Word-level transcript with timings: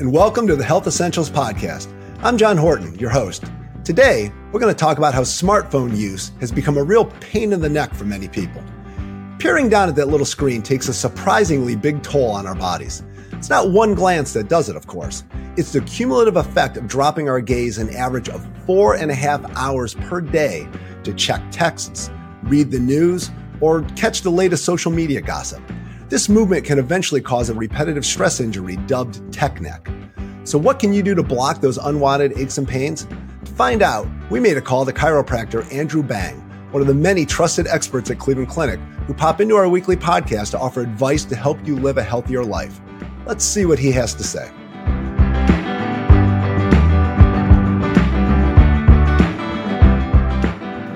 and 0.00 0.10
welcome 0.10 0.46
to 0.46 0.56
the 0.56 0.64
Health 0.64 0.86
Essentials 0.86 1.28
Podcast. 1.28 1.92
I'm 2.22 2.38
John 2.38 2.56
Horton, 2.56 2.98
your 2.98 3.10
host. 3.10 3.44
Today, 3.84 4.32
we're 4.50 4.58
going 4.58 4.74
to 4.74 4.78
talk 4.78 4.96
about 4.96 5.12
how 5.12 5.20
smartphone 5.20 5.94
use 5.94 6.32
has 6.40 6.50
become 6.50 6.78
a 6.78 6.82
real 6.82 7.04
pain 7.20 7.52
in 7.52 7.60
the 7.60 7.68
neck 7.68 7.92
for 7.92 8.06
many 8.06 8.26
people. 8.26 8.64
Peering 9.38 9.68
down 9.68 9.90
at 9.90 9.96
that 9.96 10.08
little 10.08 10.24
screen 10.24 10.62
takes 10.62 10.88
a 10.88 10.94
surprisingly 10.94 11.76
big 11.76 12.02
toll 12.02 12.30
on 12.30 12.46
our 12.46 12.54
bodies. 12.54 13.02
It's 13.32 13.50
not 13.50 13.72
one 13.72 13.94
glance 13.94 14.32
that 14.32 14.48
does 14.48 14.70
it, 14.70 14.76
of 14.76 14.86
course. 14.86 15.22
It's 15.58 15.74
the 15.74 15.82
cumulative 15.82 16.36
effect 16.36 16.78
of 16.78 16.88
dropping 16.88 17.28
our 17.28 17.42
gaze 17.42 17.76
an 17.76 17.94
average 17.94 18.30
of 18.30 18.48
four 18.64 18.94
and 18.94 19.10
a 19.10 19.14
half 19.14 19.44
hours 19.54 19.92
per 19.92 20.22
day 20.22 20.66
to 21.04 21.12
check 21.12 21.42
texts, 21.50 22.10
read 22.44 22.70
the 22.70 22.80
news, 22.80 23.30
or 23.60 23.82
catch 23.96 24.22
the 24.22 24.30
latest 24.30 24.64
social 24.64 24.90
media 24.90 25.20
gossip. 25.20 25.62
This 26.10 26.28
movement 26.28 26.64
can 26.64 26.80
eventually 26.80 27.20
cause 27.20 27.50
a 27.50 27.54
repetitive 27.54 28.04
stress 28.04 28.40
injury 28.40 28.74
dubbed 28.88 29.32
tech 29.32 29.60
neck. 29.60 29.88
So, 30.42 30.58
what 30.58 30.80
can 30.80 30.92
you 30.92 31.04
do 31.04 31.14
to 31.14 31.22
block 31.22 31.60
those 31.60 31.78
unwanted 31.78 32.36
aches 32.36 32.58
and 32.58 32.66
pains? 32.66 33.06
To 33.44 33.52
find 33.52 33.80
out, 33.80 34.08
we 34.28 34.40
made 34.40 34.56
a 34.56 34.60
call 34.60 34.84
to 34.84 34.92
chiropractor 34.92 35.72
Andrew 35.72 36.02
Bang, 36.02 36.40
one 36.72 36.80
of 36.80 36.88
the 36.88 36.94
many 36.94 37.24
trusted 37.24 37.68
experts 37.68 38.10
at 38.10 38.18
Cleveland 38.18 38.48
Clinic 38.48 38.80
who 39.06 39.14
pop 39.14 39.40
into 39.40 39.54
our 39.54 39.68
weekly 39.68 39.94
podcast 39.94 40.50
to 40.50 40.58
offer 40.58 40.80
advice 40.80 41.24
to 41.26 41.36
help 41.36 41.64
you 41.64 41.76
live 41.76 41.96
a 41.96 42.02
healthier 42.02 42.44
life. 42.44 42.80
Let's 43.24 43.44
see 43.44 43.64
what 43.64 43.78
he 43.78 43.92
has 43.92 44.12
to 44.14 44.24
say. 44.24 44.50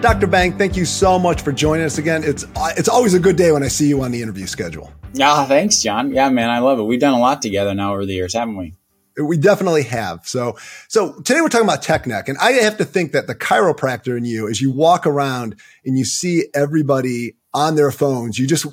Dr. 0.00 0.26
Bang, 0.26 0.58
thank 0.58 0.76
you 0.76 0.84
so 0.84 1.20
much 1.20 1.42
for 1.42 1.52
joining 1.52 1.86
us 1.86 1.98
again. 1.98 2.24
It's 2.24 2.44
uh, 2.56 2.72
it's 2.76 2.88
always 2.88 3.14
a 3.14 3.20
good 3.20 3.36
day 3.36 3.52
when 3.52 3.62
I 3.62 3.68
see 3.68 3.86
you 3.86 4.02
on 4.02 4.10
the 4.10 4.20
interview 4.20 4.48
schedule. 4.48 4.92
Yeah, 5.14 5.44
thanks, 5.46 5.80
John. 5.80 6.12
Yeah, 6.12 6.28
man, 6.28 6.50
I 6.50 6.58
love 6.58 6.80
it. 6.80 6.82
We've 6.82 7.00
done 7.00 7.14
a 7.14 7.20
lot 7.20 7.40
together 7.40 7.72
now 7.72 7.92
over 7.92 8.04
the 8.04 8.14
years, 8.14 8.34
haven't 8.34 8.56
we? 8.56 8.74
We 9.16 9.38
definitely 9.38 9.84
have. 9.84 10.26
So, 10.26 10.56
so 10.88 11.20
today 11.20 11.40
we're 11.40 11.48
talking 11.48 11.68
about 11.68 11.82
tech 11.82 12.04
neck, 12.04 12.28
and 12.28 12.36
I 12.38 12.52
have 12.52 12.78
to 12.78 12.84
think 12.84 13.12
that 13.12 13.28
the 13.28 13.34
chiropractor 13.34 14.18
in 14.18 14.24
you, 14.24 14.48
as 14.48 14.60
you 14.60 14.72
walk 14.72 15.06
around 15.06 15.54
and 15.84 15.96
you 15.96 16.04
see 16.04 16.46
everybody 16.52 17.36
on 17.52 17.76
their 17.76 17.92
phones, 17.92 18.40
you 18.40 18.48
just 18.48 18.66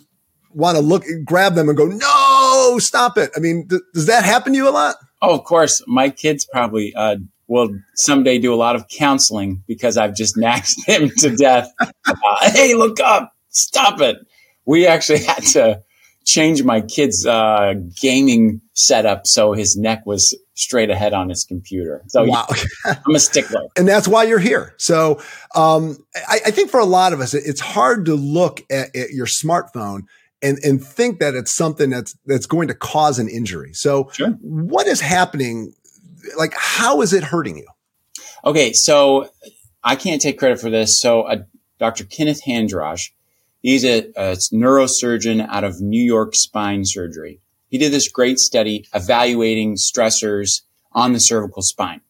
want 0.52 0.78
to 0.78 0.82
look, 0.82 1.04
grab 1.24 1.54
them, 1.54 1.70
and 1.70 1.78
go, 1.78 1.86
"No, 1.86 2.80
stop 2.80 3.20
it!" 3.20 3.30
I 3.36 3.40
mean, 3.40 3.68
th- 3.68 3.84
does 3.94 4.08
that 4.08 4.26
happen 4.26 4.54
to 4.54 4.58
you 4.58 4.68
a 4.68 4.72
lot? 4.72 4.96
Oh, 5.22 5.36
of 5.38 5.44
course. 5.44 5.84
My 5.86 6.10
kids 6.10 6.48
probably 6.52 6.92
uh, 6.96 7.18
will 7.48 7.70
someday 7.94 8.40
do 8.40 8.52
a 8.52 8.56
lot 8.56 8.76
of 8.76 8.88
counseling 8.88 9.64
because 9.68 9.96
I've 9.96 10.16
just 10.16 10.36
naxed 10.40 10.84
them 10.88 11.12
to 11.20 11.36
death. 11.36 11.72
Uh, 11.80 12.52
hey, 12.52 12.74
look 12.74 13.00
up! 13.00 13.32
Stop 13.50 14.02
it! 14.02 14.18
We 14.66 14.88
actually 14.88 15.24
had 15.24 15.44
to 15.54 15.84
change 16.26 16.64
my 16.64 16.82
kid's 16.82 17.26
uh, 17.26 17.74
gaming 18.00 18.62
setup 18.74 19.26
so 19.26 19.54
his 19.54 19.76
neck 19.76 20.06
was 20.06 20.38
straight 20.56 20.90
ahead 20.90 21.14
on 21.14 21.30
his 21.30 21.44
computer. 21.44 22.04
So 22.08 22.24
wow. 22.24 22.46
yeah, 22.86 22.96
I'm 23.08 23.16
a 23.16 23.20
stickler, 23.20 23.68
and 23.76 23.88
that's 23.88 24.08
why 24.08 24.24
you're 24.24 24.40
here. 24.40 24.76
So 24.78 25.22
um, 25.56 25.98
I, 26.16 26.40
I, 26.48 26.52
think 26.52 26.70
for 26.70 26.80
a 26.80 26.86
lot 26.86 27.14
of 27.14 27.20
us, 27.20 27.34
it's 27.34 27.60
hard 27.60 28.06
to 28.06 28.16
look 28.16 28.62
at, 28.72 28.96
at, 28.96 29.10
your 29.12 29.26
smartphone 29.26 30.02
and 30.42 30.60
and 30.64 30.84
think 30.84 31.20
that 31.20 31.34
it's 31.36 31.54
something 31.54 31.90
that's 31.90 32.16
that's 32.26 32.46
going 32.46 32.68
to 32.68 32.76
cause 32.76 33.20
an 33.20 33.28
injury. 33.28 33.72
So 33.74 34.10
sure. 34.14 34.30
what 34.42 34.88
is 34.88 35.02
happening? 35.02 35.74
Like, 36.38 36.54
how 36.56 37.02
is 37.02 37.14
it 37.14 37.24
hurting 37.24 37.58
you? 37.58 37.68
Okay, 38.46 38.74
so 38.74 39.30
I 39.84 39.96
can't 39.96 40.22
take 40.22 40.38
credit 40.38 40.60
for 40.60 40.70
this. 40.70 41.02
So 41.02 41.24
uh, 41.24 41.38
Dr. 41.80 42.06
Kenneth 42.06 42.42
Hansraj 42.46 43.10
He's 43.62 43.86
a, 43.86 44.10
a 44.16 44.38
neurosurgeon 44.52 45.48
out 45.48 45.64
of 45.64 45.82
New 45.82 46.04
York 46.04 46.36
Spine 46.36 46.84
Surgery. 46.84 47.40
He 47.70 47.78
did 47.78 47.92
this 47.92 48.10
great 48.10 48.40
study 48.40 48.88
evaluating 48.94 49.76
stressors 49.76 50.62
on 50.92 51.14
the 51.14 51.20
cervical 51.20 51.62
spine. 51.62 52.02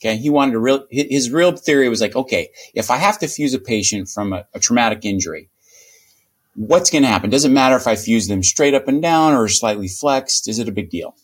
Okay. 0.00 0.16
He 0.16 0.28
wanted 0.28 0.52
to 0.52 0.58
real, 0.58 0.84
his 0.90 1.30
real 1.30 1.52
theory 1.52 1.88
was 1.88 2.00
like, 2.00 2.14
okay, 2.14 2.50
if 2.74 2.90
I 2.90 2.96
have 2.96 3.18
to 3.20 3.28
fuse 3.28 3.54
a 3.54 3.58
patient 3.58 4.08
from 4.08 4.32
a, 4.32 4.46
a 4.52 4.60
traumatic 4.60 5.04
injury, 5.04 5.48
what's 6.54 6.90
going 6.90 7.02
to 7.02 7.08
happen? 7.08 7.30
Does 7.30 7.44
it 7.44 7.50
matter 7.50 7.76
if 7.76 7.86
I 7.86 7.96
fuse 7.96 8.28
them 8.28 8.42
straight 8.42 8.74
up 8.74 8.88
and 8.88 9.00
down 9.00 9.34
or 9.34 9.48
slightly 9.48 9.88
flexed? 9.88 10.48
Is 10.48 10.58
it 10.58 10.68
a 10.68 10.72
big 10.72 10.90
deal? 10.90 11.16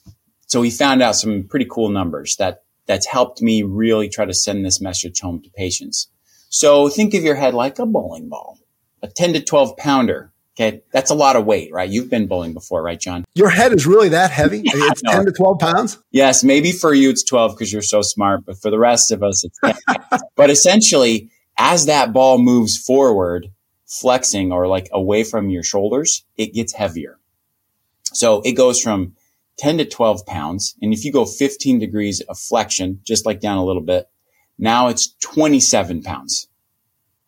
So 0.47 0.63
he 0.63 0.71
found 0.71 1.03
out 1.03 1.17
some 1.17 1.45
pretty 1.49 1.67
cool 1.69 1.91
numbers 1.91 2.37
that 2.37 2.63
that's 2.87 3.07
helped 3.07 3.43
me 3.43 3.63
really 3.63 4.09
try 4.09 4.25
to 4.25 4.35
send 4.35 4.65
this 4.65 4.81
message 4.81 5.21
home 5.21 5.41
to 5.43 5.51
patients. 5.51 6.09
So 6.49 6.89
think 6.89 7.15
of 7.15 7.23
your 7.23 7.37
head 7.37 7.55
like 7.55 7.79
a 7.79 7.87
bowling 7.87 8.29
ball 8.29 8.59
a 9.03 9.09
10 9.09 9.35
to 9.35 9.41
12 9.41 9.77
pounder. 9.77 10.33
Okay. 10.55 10.83
That's 10.93 11.11
a 11.11 11.15
lot 11.15 11.37
of 11.37 11.47
weight, 11.47 11.73
right? 11.73 11.89
You've 11.89 12.11
been 12.11 12.27
bowling 12.27 12.53
before, 12.53 12.83
right, 12.83 13.01
John? 13.01 13.25
Your 13.35 13.49
head 13.49 13.73
is 13.73 13.87
really 13.87 14.11
that 14.11 14.31
heavy? 14.31 14.59
Yeah, 14.65 14.73
it's 14.75 15.03
10 15.03 15.25
to 15.25 15.33
12 15.33 15.59
pounds? 15.59 15.99
Yes. 16.11 16.45
Maybe 16.45 16.73
for 16.73 16.93
you, 16.93 17.11
it's 17.11 17.25
12 17.25 17.53
because 17.53 17.73
you're 17.73 17.83
so 17.83 18.03
smart, 18.03 18.45
but 18.45 18.61
for 18.61 18.71
the 18.71 18.79
rest 18.79 19.11
of 19.11 19.23
us, 19.23 19.45
it's 19.45 19.59
10. 19.65 19.75
but 20.37 20.51
essentially, 20.51 21.31
as 21.59 21.87
that 21.87 22.13
ball 22.13 22.39
moves 22.39 22.77
forward, 22.77 23.49
flexing 23.87 24.53
or 24.53 24.67
like 24.67 24.89
away 24.93 25.25
from 25.25 25.51
your 25.51 25.63
shoulders, 25.63 26.25
it 26.37 26.55
gets 26.55 26.73
heavier. 26.73 27.19
So 28.05 28.41
it 28.43 28.53
goes 28.53 28.81
from 28.81 29.15
10 29.59 29.79
to 29.79 29.85
12 29.85 30.27
pounds. 30.27 30.75
And 30.81 30.93
if 30.93 31.05
you 31.05 31.13
go 31.13 31.25
15 31.25 31.79
degrees 31.79 32.21
of 32.23 32.39
flexion, 32.39 33.01
just 33.05 33.27
like 33.27 33.41
down 33.41 33.59
a 33.59 33.65
little 33.65 33.83
bit, 33.83 34.09
now 34.59 34.89
it's 34.89 35.15
27 35.21 36.03
pounds. 36.03 36.49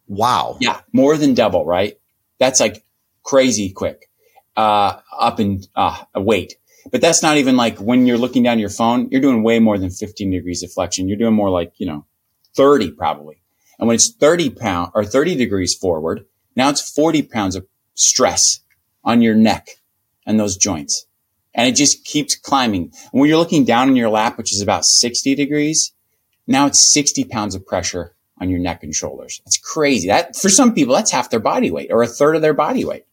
Wow. 0.07 0.57
Yeah. 0.61 0.81
More 0.93 1.17
than 1.17 1.35
double, 1.35 1.65
right? 1.65 1.99
That's 2.39 2.61
like 2.61 2.85
crazy 3.23 3.71
quick, 3.71 4.11
uh, 4.57 5.01
up 5.19 5.41
in, 5.41 5.63
uh, 5.75 6.05
weight. 6.15 6.57
But 6.91 7.01
that's 7.01 7.23
not 7.23 7.39
even 7.39 7.57
like 7.57 7.79
when 7.79 8.07
you're 8.07 8.19
looking 8.19 8.43
down 8.43 8.59
your 8.59 8.69
phone, 8.69 9.09
you're 9.11 9.21
doing 9.21 9.43
way 9.43 9.59
more 9.59 9.79
than 9.79 9.91
15 9.91 10.31
degrees 10.31 10.63
of 10.63 10.73
flexion. 10.73 11.09
You're 11.09 11.19
doing 11.19 11.35
more 11.35 11.51
like, 11.51 11.73
you 11.79 11.87
know, 11.87 12.05
30 12.55 12.93
probably. 12.93 13.41
And 13.79 13.89
when 13.89 13.95
it's 13.95 14.13
30 14.13 14.51
pound 14.51 14.93
or 14.95 15.05
30 15.05 15.35
degrees 15.37 15.75
forward, 15.75 16.27
now 16.57 16.69
it's 16.69 16.93
40 16.93 17.23
pounds 17.23 17.57
of 17.57 17.67
stress 17.95 18.61
on 19.03 19.23
your 19.23 19.35
neck 19.35 19.69
and 20.27 20.39
those 20.39 20.57
joints. 20.57 21.07
And 21.55 21.69
it 21.69 21.73
just 21.73 22.05
keeps 22.05 22.35
climbing. 22.37 22.93
And 23.13 23.21
when 23.21 23.29
you're 23.29 23.39
looking 23.39 23.65
down 23.65 23.89
in 23.89 23.97
your 23.97 24.11
lap, 24.11 24.37
which 24.37 24.53
is 24.53 24.61
about 24.61 24.85
60 24.85 25.35
degrees, 25.35 25.93
now 26.47 26.67
it's 26.67 26.93
60 26.93 27.25
pounds 27.25 27.55
of 27.55 27.67
pressure 27.67 28.15
on 28.45 28.51
your 28.51 28.61
neck 28.61 28.83
and 28.83 28.95
shoulders. 28.95 29.41
That's 29.45 29.59
crazy. 29.59 30.09
That 30.09 30.37
for 30.37 30.49
some 30.49 30.75
people, 30.75 30.95
that's 30.95 31.11
half 31.11 31.31
their 31.31 31.41
body 31.41 31.71
weight 31.71 31.89
or 31.91 32.03
a 32.03 32.07
third 32.07 32.37
of 32.37 32.43
their 32.43 32.55
body 32.55 32.85
weight. 32.85 33.05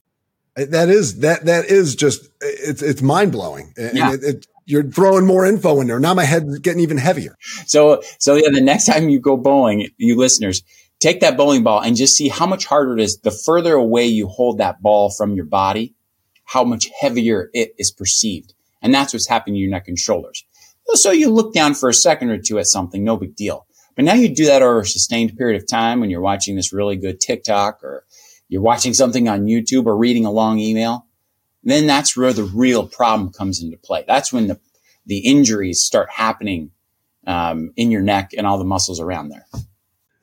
That 0.55 0.89
is 0.89 1.19
that 1.19 1.45
that 1.45 1.65
is 1.65 1.95
just 1.95 2.29
it's 2.41 2.81
it's 2.81 3.01
mind 3.01 3.31
blowing. 3.31 3.73
Yeah. 3.77 4.13
It, 4.13 4.23
it, 4.23 4.47
you're 4.65 4.83
throwing 4.83 5.25
more 5.25 5.45
info 5.45 5.81
in 5.81 5.87
there. 5.87 5.99
Now 5.99 6.13
my 6.13 6.25
head's 6.25 6.59
getting 6.59 6.81
even 6.81 6.97
heavier. 6.97 7.37
So 7.65 8.01
so 8.19 8.35
yeah, 8.35 8.49
the 8.51 8.61
next 8.61 8.85
time 8.85 9.09
you 9.09 9.19
go 9.19 9.37
bowling, 9.37 9.87
you 9.97 10.17
listeners, 10.17 10.61
take 10.99 11.21
that 11.21 11.37
bowling 11.37 11.63
ball 11.63 11.81
and 11.81 11.95
just 11.95 12.15
see 12.15 12.27
how 12.27 12.45
much 12.45 12.65
harder 12.65 12.97
it 12.97 13.01
is. 13.01 13.17
The 13.19 13.31
further 13.31 13.73
away 13.73 14.05
you 14.05 14.27
hold 14.27 14.57
that 14.57 14.81
ball 14.81 15.09
from 15.09 15.35
your 15.35 15.45
body, 15.45 15.95
how 16.43 16.63
much 16.63 16.89
heavier 16.99 17.49
it 17.53 17.73
is 17.77 17.91
perceived. 17.91 18.53
And 18.81 18.93
that's 18.93 19.13
what's 19.13 19.27
happening 19.27 19.55
to 19.55 19.59
your 19.59 19.71
neck 19.71 19.87
and 19.87 19.97
shoulders. 19.97 20.43
So 20.93 21.11
you 21.11 21.29
look 21.29 21.53
down 21.53 21.75
for 21.75 21.87
a 21.87 21.93
second 21.93 22.29
or 22.29 22.37
two 22.37 22.59
at 22.59 22.67
something, 22.67 23.03
no 23.03 23.15
big 23.15 23.35
deal. 23.35 23.65
But 23.95 24.05
now 24.05 24.13
you 24.13 24.33
do 24.33 24.45
that 24.45 24.61
over 24.61 24.79
a 24.79 24.85
sustained 24.85 25.37
period 25.37 25.61
of 25.61 25.67
time 25.67 25.99
when 25.99 26.09
you're 26.09 26.21
watching 26.21 26.55
this 26.55 26.73
really 26.73 26.95
good 26.95 27.19
TikTok 27.19 27.83
or 27.83 28.05
you're 28.47 28.61
watching 28.61 28.93
something 28.93 29.27
on 29.27 29.45
YouTube 29.45 29.85
or 29.85 29.95
reading 29.95 30.25
a 30.25 30.31
long 30.31 30.59
email. 30.59 31.05
Then 31.63 31.87
that's 31.87 32.17
where 32.17 32.33
the 32.33 32.43
real 32.43 32.87
problem 32.87 33.31
comes 33.31 33.61
into 33.61 33.77
play. 33.77 34.03
That's 34.07 34.33
when 34.33 34.47
the, 34.47 34.59
the 35.05 35.19
injuries 35.19 35.81
start 35.81 36.09
happening 36.09 36.71
um, 37.27 37.71
in 37.75 37.91
your 37.91 38.01
neck 38.01 38.31
and 38.35 38.47
all 38.47 38.57
the 38.57 38.65
muscles 38.65 38.99
around 38.99 39.29
there. 39.29 39.45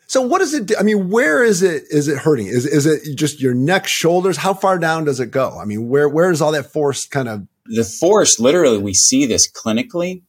So 0.09 0.23
what 0.23 0.39
does 0.39 0.55
it 0.55 0.67
do? 0.67 0.75
I 0.79 0.83
mean, 0.83 1.11
where 1.11 1.45
is 1.45 1.63
it, 1.63 1.85
is 1.91 2.09
it 2.09 2.19
hurting? 2.19 2.47
Is, 2.47 2.65
is 2.65 2.87
it 2.87 3.17
just 3.17 3.41
your 3.41 3.55
neck, 3.55 3.87
shoulders? 3.87 4.39
How 4.39 4.55
far 4.55 4.79
down 4.79 5.05
does 5.05 5.21
it 5.21 5.31
go? 5.31 5.59
I 5.61 5.67
mean, 5.67 5.89
where, 5.89 6.09
where 6.09 6.31
is 6.31 6.41
all 6.41 6.53
that 6.53 6.73
force 6.73 7.07
kind 7.07 7.29
of? 7.29 7.47
The 7.67 7.85
force, 7.85 8.41
literally, 8.41 8.79
we 8.79 8.95
see 8.95 9.27
this 9.27 9.51
clinically 9.51 10.23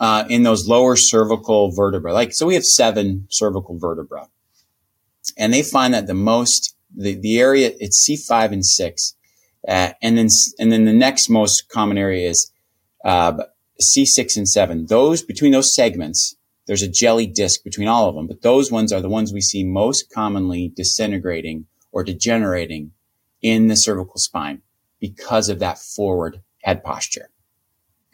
uh, 0.00 0.24
in 0.28 0.42
those 0.42 0.68
lower 0.68 0.96
cervical 0.96 1.70
vertebrae. 1.70 2.12
Like, 2.12 2.32
so 2.32 2.46
we 2.46 2.54
have 2.54 2.64
seven 2.64 3.26
cervical 3.30 3.78
vertebrae. 3.78 4.24
And 5.36 5.52
they 5.52 5.62
find 5.62 5.94
that 5.94 6.06
the 6.06 6.14
most, 6.14 6.76
the, 6.94 7.14
the 7.14 7.40
area, 7.40 7.72
it's 7.80 8.08
C5 8.08 8.52
and 8.52 8.64
6. 8.64 9.14
Uh, 9.66 9.90
and 10.00 10.16
then, 10.16 10.28
and 10.58 10.70
then 10.70 10.84
the 10.84 10.92
next 10.92 11.28
most 11.28 11.68
common 11.68 11.98
area 11.98 12.28
is, 12.28 12.52
uh, 13.04 13.36
C6 13.80 14.36
and 14.36 14.48
7. 14.48 14.86
Those, 14.86 15.22
between 15.22 15.52
those 15.52 15.74
segments, 15.74 16.36
there's 16.66 16.82
a 16.82 16.88
jelly 16.88 17.26
disc 17.26 17.62
between 17.62 17.88
all 17.88 18.08
of 18.08 18.14
them, 18.14 18.26
but 18.26 18.42
those 18.42 18.72
ones 18.72 18.92
are 18.92 19.00
the 19.00 19.08
ones 19.08 19.32
we 19.32 19.40
see 19.40 19.64
most 19.64 20.12
commonly 20.12 20.72
disintegrating 20.74 21.66
or 21.92 22.02
degenerating 22.02 22.92
in 23.40 23.68
the 23.68 23.76
cervical 23.76 24.18
spine 24.18 24.62
because 25.00 25.48
of 25.48 25.58
that 25.60 25.78
forward 25.78 26.42
head 26.62 26.82
posture. 26.82 27.30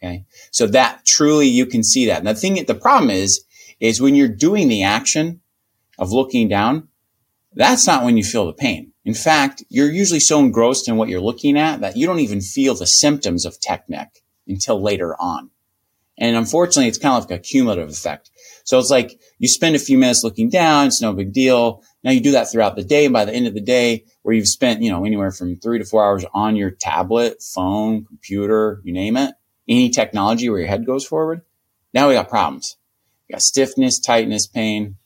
Okay. 0.03 0.25
So 0.51 0.67
that 0.67 1.05
truly 1.07 1.47
you 1.47 1.67
can 1.67 1.85
see 1.85 2.07
that. 2.07 2.19
And 2.19 2.27
the 2.27 2.35
thing, 2.35 2.65
the 2.65 2.75
problem 2.75 3.11
is, 3.11 3.45
is 3.79 4.01
when 4.01 4.15
you're 4.15 4.29
doing 4.29 4.69
the 4.69 4.83
action 4.83 5.41
of 5.99 6.11
looking 6.11 6.49
down, 6.49 6.89
that's 7.55 7.87
not 7.87 8.05
when 8.05 8.17
you 8.17 8.25
feel 8.25 8.47
the 8.47 8.53
pain. 8.53 8.93
In 9.05 9.15
fact, 9.15 9.63
you're 9.69 9.91
usually 9.91 10.21
so 10.21 10.39
engrossed 10.39 10.89
in 10.89 10.97
what 10.97 11.09
you're 11.09 11.21
looking 11.21 11.59
at 11.59 11.81
that 11.81 11.97
you 11.97 12.07
don't 12.07 12.21
even 12.21 12.41
feel 12.41 12.75
the 12.75 12.87
symptoms 12.87 13.45
of 13.45 13.61
tech 13.61 13.89
neck 13.89 14.23
until 14.47 14.81
later 14.81 15.15
on. 15.21 15.51
And 16.19 16.37
unfortunately, 16.37 16.89
it's 16.89 16.99
kind 16.99 17.17
of 17.17 17.29
like 17.29 17.39
a 17.39 17.43
cumulative 17.43 17.89
effect. 17.89 18.31
So 18.65 18.79
it's 18.79 18.91
like 18.91 19.19
you 19.39 19.49
spend 19.49 19.75
a 19.77 19.81
few 19.81 19.99
minutes 19.99 20.23
looking 20.23 20.51
down. 20.51 20.87
It's 20.87 21.03
no 21.03 21.13
big 21.13 21.33
deal. 21.33 21.83
Now 22.05 22.11
you 22.11 22.21
do 22.21 22.33
that 22.33 22.51
throughout 22.51 22.77
the 22.77 22.85
day. 22.85 23.07
And 23.07 23.13
by 23.13 23.25
the 23.25 23.35
end 23.35 23.47
of 23.47 23.55
the 23.55 23.61
day, 23.61 24.05
where 24.23 24.35
you've 24.35 24.47
spent, 24.47 24.83
you 24.83 24.91
know, 24.91 25.05
anywhere 25.05 25.33
from 25.33 25.57
three 25.57 25.79
to 25.79 25.85
four 25.85 26.05
hours 26.05 26.25
on 26.33 26.55
your 26.55 26.71
tablet, 26.71 27.43
phone, 27.43 28.05
computer, 28.05 28.81
you 28.85 28.93
name 28.93 29.17
it, 29.17 29.35
any 29.73 29.91
technology 29.91 30.49
where 30.49 30.61
your 30.61 30.69
head 30.69 30.87
goes 30.87 31.07
forward, 31.07 31.43
now 31.95 32.09
we 32.09 32.15
got 32.15 32.29
problems. 32.29 32.77
We 33.29 33.35
got 33.35 33.43
stiffness, 33.43 33.99
tightness, 33.99 34.47
pain. 34.47 34.97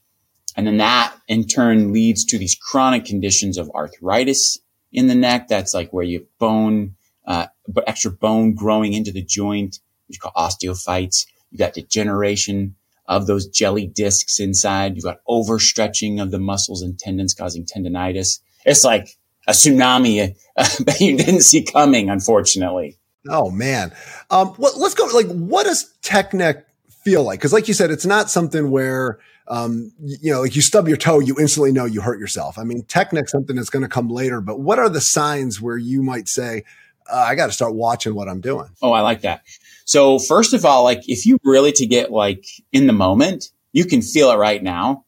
And 0.56 0.66
then 0.66 0.78
that 0.78 1.14
in 1.28 1.46
turn 1.46 1.92
leads 1.92 2.24
to 2.26 2.38
these 2.38 2.54
chronic 2.54 3.04
conditions 3.04 3.58
of 3.58 3.70
arthritis 3.70 4.58
in 4.92 5.06
the 5.06 5.14
neck. 5.14 5.48
That's 5.48 5.74
like 5.74 5.92
where 5.92 6.04
you 6.04 6.20
have 6.20 6.38
bone, 6.38 6.96
uh, 7.26 7.46
extra 7.86 8.10
bone 8.10 8.54
growing 8.54 8.94
into 8.94 9.12
the 9.12 9.22
joint, 9.22 9.80
which 10.08 10.20
call 10.20 10.32
osteophytes. 10.32 11.26
You 11.50 11.58
got 11.58 11.74
degeneration 11.74 12.76
of 13.06 13.26
those 13.26 13.46
jelly 13.46 13.86
discs 13.86 14.40
inside. 14.40 14.96
You've 14.96 15.04
got 15.04 15.20
overstretching 15.28 16.20
of 16.20 16.30
the 16.30 16.38
muscles 16.38 16.82
and 16.82 16.98
tendons 16.98 17.34
causing 17.34 17.64
tendonitis. 17.64 18.40
It's 18.64 18.84
like 18.84 19.16
a 19.46 19.52
tsunami 19.52 20.36
that 20.56 21.00
you 21.00 21.16
didn't 21.16 21.42
see 21.42 21.62
coming, 21.62 22.10
unfortunately. 22.10 22.98
Oh 23.28 23.50
man. 23.50 23.92
Um, 24.30 24.54
let's 24.58 24.94
go. 24.94 25.06
Like, 25.06 25.28
what 25.28 25.64
does 25.64 25.92
tech 26.02 26.34
neck 26.34 26.66
feel 27.04 27.22
like? 27.22 27.40
Cause 27.40 27.52
like 27.52 27.68
you 27.68 27.74
said, 27.74 27.90
it's 27.90 28.06
not 28.06 28.30
something 28.30 28.70
where, 28.70 29.18
um, 29.48 29.92
you 30.00 30.32
know, 30.32 30.40
like 30.40 30.56
you 30.56 30.62
stub 30.62 30.88
your 30.88 30.96
toe, 30.96 31.20
you 31.20 31.36
instantly 31.38 31.72
know 31.72 31.84
you 31.84 32.00
hurt 32.00 32.18
yourself. 32.18 32.58
I 32.58 32.64
mean, 32.64 32.82
tech 32.82 33.12
neck 33.12 33.28
something 33.28 33.54
that's 33.54 33.70
going 33.70 33.84
to 33.84 33.88
come 33.88 34.08
later, 34.08 34.40
but 34.40 34.60
what 34.60 34.78
are 34.78 34.88
the 34.88 35.00
signs 35.00 35.60
where 35.60 35.76
you 35.76 36.02
might 36.02 36.28
say, 36.28 36.64
uh, 37.10 37.16
I 37.16 37.36
got 37.36 37.46
to 37.46 37.52
start 37.52 37.74
watching 37.74 38.14
what 38.14 38.28
I'm 38.28 38.40
doing? 38.40 38.68
Oh, 38.82 38.90
I 38.90 39.02
like 39.02 39.20
that. 39.20 39.42
So 39.84 40.18
first 40.18 40.52
of 40.52 40.64
all, 40.64 40.82
like 40.82 41.08
if 41.08 41.26
you 41.26 41.38
really 41.44 41.70
to 41.72 41.86
get 41.86 42.10
like 42.10 42.44
in 42.72 42.88
the 42.88 42.92
moment, 42.92 43.50
you 43.72 43.84
can 43.84 44.02
feel 44.02 44.30
it 44.32 44.36
right 44.36 44.62
now. 44.62 45.04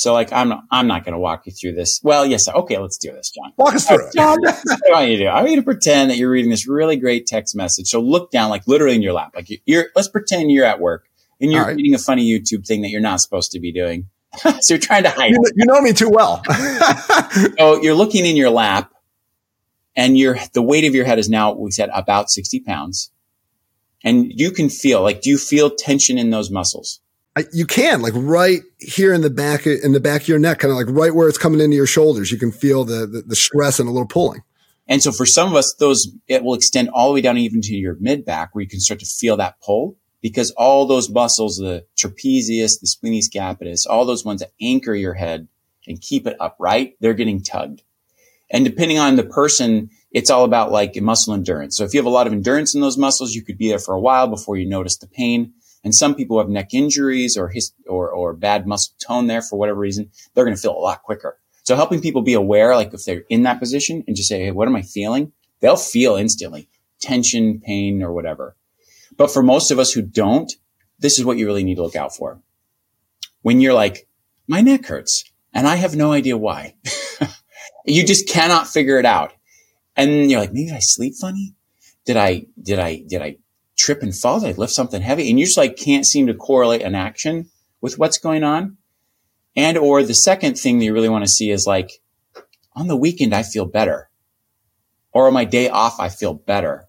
So 0.00 0.12
like 0.12 0.32
I'm 0.32 0.48
not, 0.48 0.64
I'm 0.70 0.86
not 0.86 1.04
going 1.04 1.12
to 1.12 1.18
walk 1.18 1.46
you 1.46 1.52
through 1.52 1.74
this. 1.74 2.00
Well, 2.02 2.26
yes, 2.26 2.48
okay, 2.48 2.78
let's 2.78 2.98
do 2.98 3.12
this, 3.12 3.30
John. 3.30 3.52
Walk 3.56 3.74
us 3.74 3.86
through 3.86 4.06
it. 4.06 4.14
John, 4.14 4.40
what 4.40 4.56
I 4.86 4.90
want 4.90 5.10
you 5.10 5.16
to 5.18 5.24
do. 5.24 5.28
I 5.28 5.40
want 5.40 5.50
you 5.50 5.56
to 5.56 5.62
pretend 5.62 6.10
that 6.10 6.16
you're 6.16 6.30
reading 6.30 6.50
this 6.50 6.66
really 6.66 6.96
great 6.96 7.26
text 7.26 7.54
message. 7.54 7.88
So 7.88 8.00
look 8.00 8.30
down, 8.30 8.50
like 8.50 8.66
literally 8.66 8.94
in 8.94 9.02
your 9.02 9.12
lap. 9.12 9.32
Like 9.34 9.48
you're. 9.66 9.86
Let's 9.94 10.08
pretend 10.08 10.50
you're 10.50 10.64
at 10.64 10.80
work 10.80 11.08
and 11.40 11.52
you're 11.52 11.62
right. 11.62 11.76
reading 11.76 11.94
a 11.94 11.98
funny 11.98 12.24
YouTube 12.24 12.66
thing 12.66 12.82
that 12.82 12.88
you're 12.88 13.00
not 13.00 13.20
supposed 13.20 13.52
to 13.52 13.60
be 13.60 13.72
doing. 13.72 14.08
so 14.60 14.74
you're 14.74 14.78
trying 14.78 15.02
to 15.04 15.10
hide. 15.10 15.30
You, 15.30 15.42
you 15.56 15.66
know 15.66 15.80
me 15.80 15.92
too 15.92 16.10
well. 16.10 16.42
so 17.58 17.82
you're 17.82 17.94
looking 17.94 18.26
in 18.26 18.36
your 18.36 18.50
lap, 18.50 18.92
and 19.96 20.16
your 20.16 20.38
the 20.52 20.62
weight 20.62 20.84
of 20.84 20.94
your 20.94 21.04
head 21.04 21.18
is 21.18 21.28
now 21.28 21.52
we 21.52 21.70
said 21.70 21.90
about 21.92 22.30
sixty 22.30 22.60
pounds 22.60 23.10
and 24.02 24.32
you 24.34 24.50
can 24.50 24.68
feel 24.68 25.02
like, 25.02 25.20
do 25.20 25.30
you 25.30 25.38
feel 25.38 25.70
tension 25.70 26.18
in 26.18 26.30
those 26.30 26.50
muscles? 26.50 27.00
You 27.52 27.66
can 27.66 28.02
like 28.02 28.12
right 28.16 28.60
here 28.78 29.12
in 29.12 29.20
the 29.20 29.30
back, 29.30 29.66
in 29.66 29.92
the 29.92 30.00
back 30.00 30.22
of 30.22 30.28
your 30.28 30.38
neck, 30.38 30.60
kind 30.60 30.70
of 30.70 30.76
like 30.76 30.86
right 30.88 31.14
where 31.14 31.28
it's 31.28 31.38
coming 31.38 31.60
into 31.60 31.76
your 31.76 31.86
shoulders. 31.86 32.30
You 32.30 32.38
can 32.38 32.52
feel 32.52 32.84
the, 32.84 33.06
the, 33.06 33.22
the 33.26 33.36
stress 33.36 33.78
and 33.78 33.88
a 33.88 33.92
little 33.92 34.08
pulling. 34.08 34.42
And 34.88 35.02
so 35.02 35.12
for 35.12 35.24
some 35.24 35.48
of 35.48 35.54
us, 35.54 35.74
those, 35.78 36.08
it 36.26 36.42
will 36.42 36.54
extend 36.54 36.90
all 36.90 37.08
the 37.08 37.14
way 37.14 37.20
down 37.20 37.38
even 37.38 37.60
to 37.62 37.74
your 37.74 37.96
mid 38.00 38.24
back 38.24 38.54
where 38.54 38.62
you 38.62 38.68
can 38.68 38.80
start 38.80 39.00
to 39.00 39.06
feel 39.06 39.36
that 39.36 39.60
pull 39.60 39.96
because 40.20 40.50
all 40.52 40.86
those 40.86 41.08
muscles, 41.08 41.56
the 41.56 41.86
trapezius, 41.96 42.80
the 42.80 42.86
splenius 42.86 43.28
capitis, 43.28 43.86
all 43.88 44.04
those 44.04 44.24
ones 44.24 44.40
that 44.40 44.52
anchor 44.60 44.94
your 44.94 45.14
head 45.14 45.48
and 45.86 46.00
keep 46.00 46.26
it 46.26 46.36
upright, 46.40 46.96
they're 47.00 47.14
getting 47.14 47.42
tugged. 47.42 47.82
And 48.50 48.64
depending 48.64 48.98
on 48.98 49.16
the 49.16 49.22
person, 49.22 49.90
it's 50.10 50.30
all 50.30 50.44
about 50.44 50.72
like 50.72 51.00
muscle 51.00 51.34
endurance. 51.34 51.76
So 51.76 51.84
if 51.84 51.94
you 51.94 52.00
have 52.00 52.06
a 52.06 52.10
lot 52.10 52.26
of 52.26 52.32
endurance 52.32 52.74
in 52.74 52.80
those 52.80 52.98
muscles, 52.98 53.32
you 53.32 53.44
could 53.44 53.58
be 53.58 53.68
there 53.68 53.78
for 53.78 53.94
a 53.94 54.00
while 54.00 54.26
before 54.26 54.56
you 54.56 54.68
notice 54.68 54.96
the 54.96 55.06
pain. 55.06 55.52
And 55.82 55.94
some 55.94 56.14
people 56.14 56.38
have 56.38 56.48
neck 56.48 56.74
injuries 56.74 57.36
or 57.36 57.48
his, 57.48 57.72
or, 57.86 58.10
or 58.10 58.34
bad 58.34 58.66
muscle 58.66 58.94
tone 58.98 59.26
there 59.26 59.42
for 59.42 59.58
whatever 59.58 59.80
reason, 59.80 60.10
they're 60.34 60.44
going 60.44 60.56
to 60.56 60.60
feel 60.60 60.76
a 60.76 60.78
lot 60.78 61.02
quicker. 61.02 61.38
So 61.62 61.76
helping 61.76 62.00
people 62.00 62.22
be 62.22 62.34
aware, 62.34 62.74
like 62.74 62.92
if 62.92 63.04
they're 63.04 63.24
in 63.28 63.44
that 63.44 63.60
position 63.60 64.04
and 64.06 64.16
just 64.16 64.28
say, 64.28 64.44
Hey, 64.44 64.50
what 64.50 64.68
am 64.68 64.76
I 64.76 64.82
feeling? 64.82 65.32
They'll 65.60 65.76
feel 65.76 66.16
instantly 66.16 66.68
tension, 67.00 67.60
pain, 67.60 68.02
or 68.02 68.12
whatever. 68.12 68.56
But 69.16 69.30
for 69.30 69.42
most 69.42 69.70
of 69.70 69.78
us 69.78 69.92
who 69.92 70.02
don't, 70.02 70.52
this 70.98 71.18
is 71.18 71.24
what 71.24 71.38
you 71.38 71.46
really 71.46 71.64
need 71.64 71.76
to 71.76 71.82
look 71.82 71.96
out 71.96 72.14
for. 72.14 72.40
When 73.42 73.60
you're 73.60 73.74
like, 73.74 74.06
my 74.46 74.60
neck 74.60 74.86
hurts 74.86 75.24
and 75.52 75.66
I 75.66 75.76
have 75.76 75.96
no 75.96 76.12
idea 76.12 76.36
why. 76.36 76.74
you 77.86 78.04
just 78.04 78.28
cannot 78.28 78.68
figure 78.68 78.98
it 78.98 79.06
out. 79.06 79.32
And 79.96 80.30
you're 80.30 80.40
like, 80.40 80.52
maybe 80.52 80.72
I 80.72 80.78
sleep 80.80 81.14
funny? 81.20 81.54
Did 82.04 82.16
I, 82.16 82.46
did 82.60 82.78
I, 82.78 83.02
did 83.06 83.22
I 83.22 83.36
trip 83.80 84.02
and 84.02 84.16
fall? 84.16 84.40
They 84.40 84.52
lift 84.52 84.72
something 84.72 85.02
heavy? 85.02 85.28
And 85.30 85.38
you 85.38 85.46
just 85.46 85.58
like 85.58 85.76
can't 85.76 86.06
seem 86.06 86.26
to 86.26 86.34
correlate 86.34 86.82
an 86.82 86.94
action 86.94 87.50
with 87.80 87.98
what's 87.98 88.18
going 88.18 88.44
on. 88.44 88.76
And 89.56 89.76
or 89.76 90.02
the 90.02 90.14
second 90.14 90.54
thing 90.54 90.78
that 90.78 90.84
you 90.84 90.92
really 90.92 91.08
want 91.08 91.24
to 91.24 91.30
see 91.30 91.50
is 91.50 91.66
like, 91.66 91.90
on 92.74 92.86
the 92.86 92.96
weekend, 92.96 93.34
I 93.34 93.42
feel 93.42 93.66
better. 93.66 94.08
Or 95.12 95.26
on 95.26 95.32
my 95.32 95.44
day 95.44 95.68
off, 95.68 95.98
I 95.98 96.08
feel 96.08 96.34
better. 96.34 96.86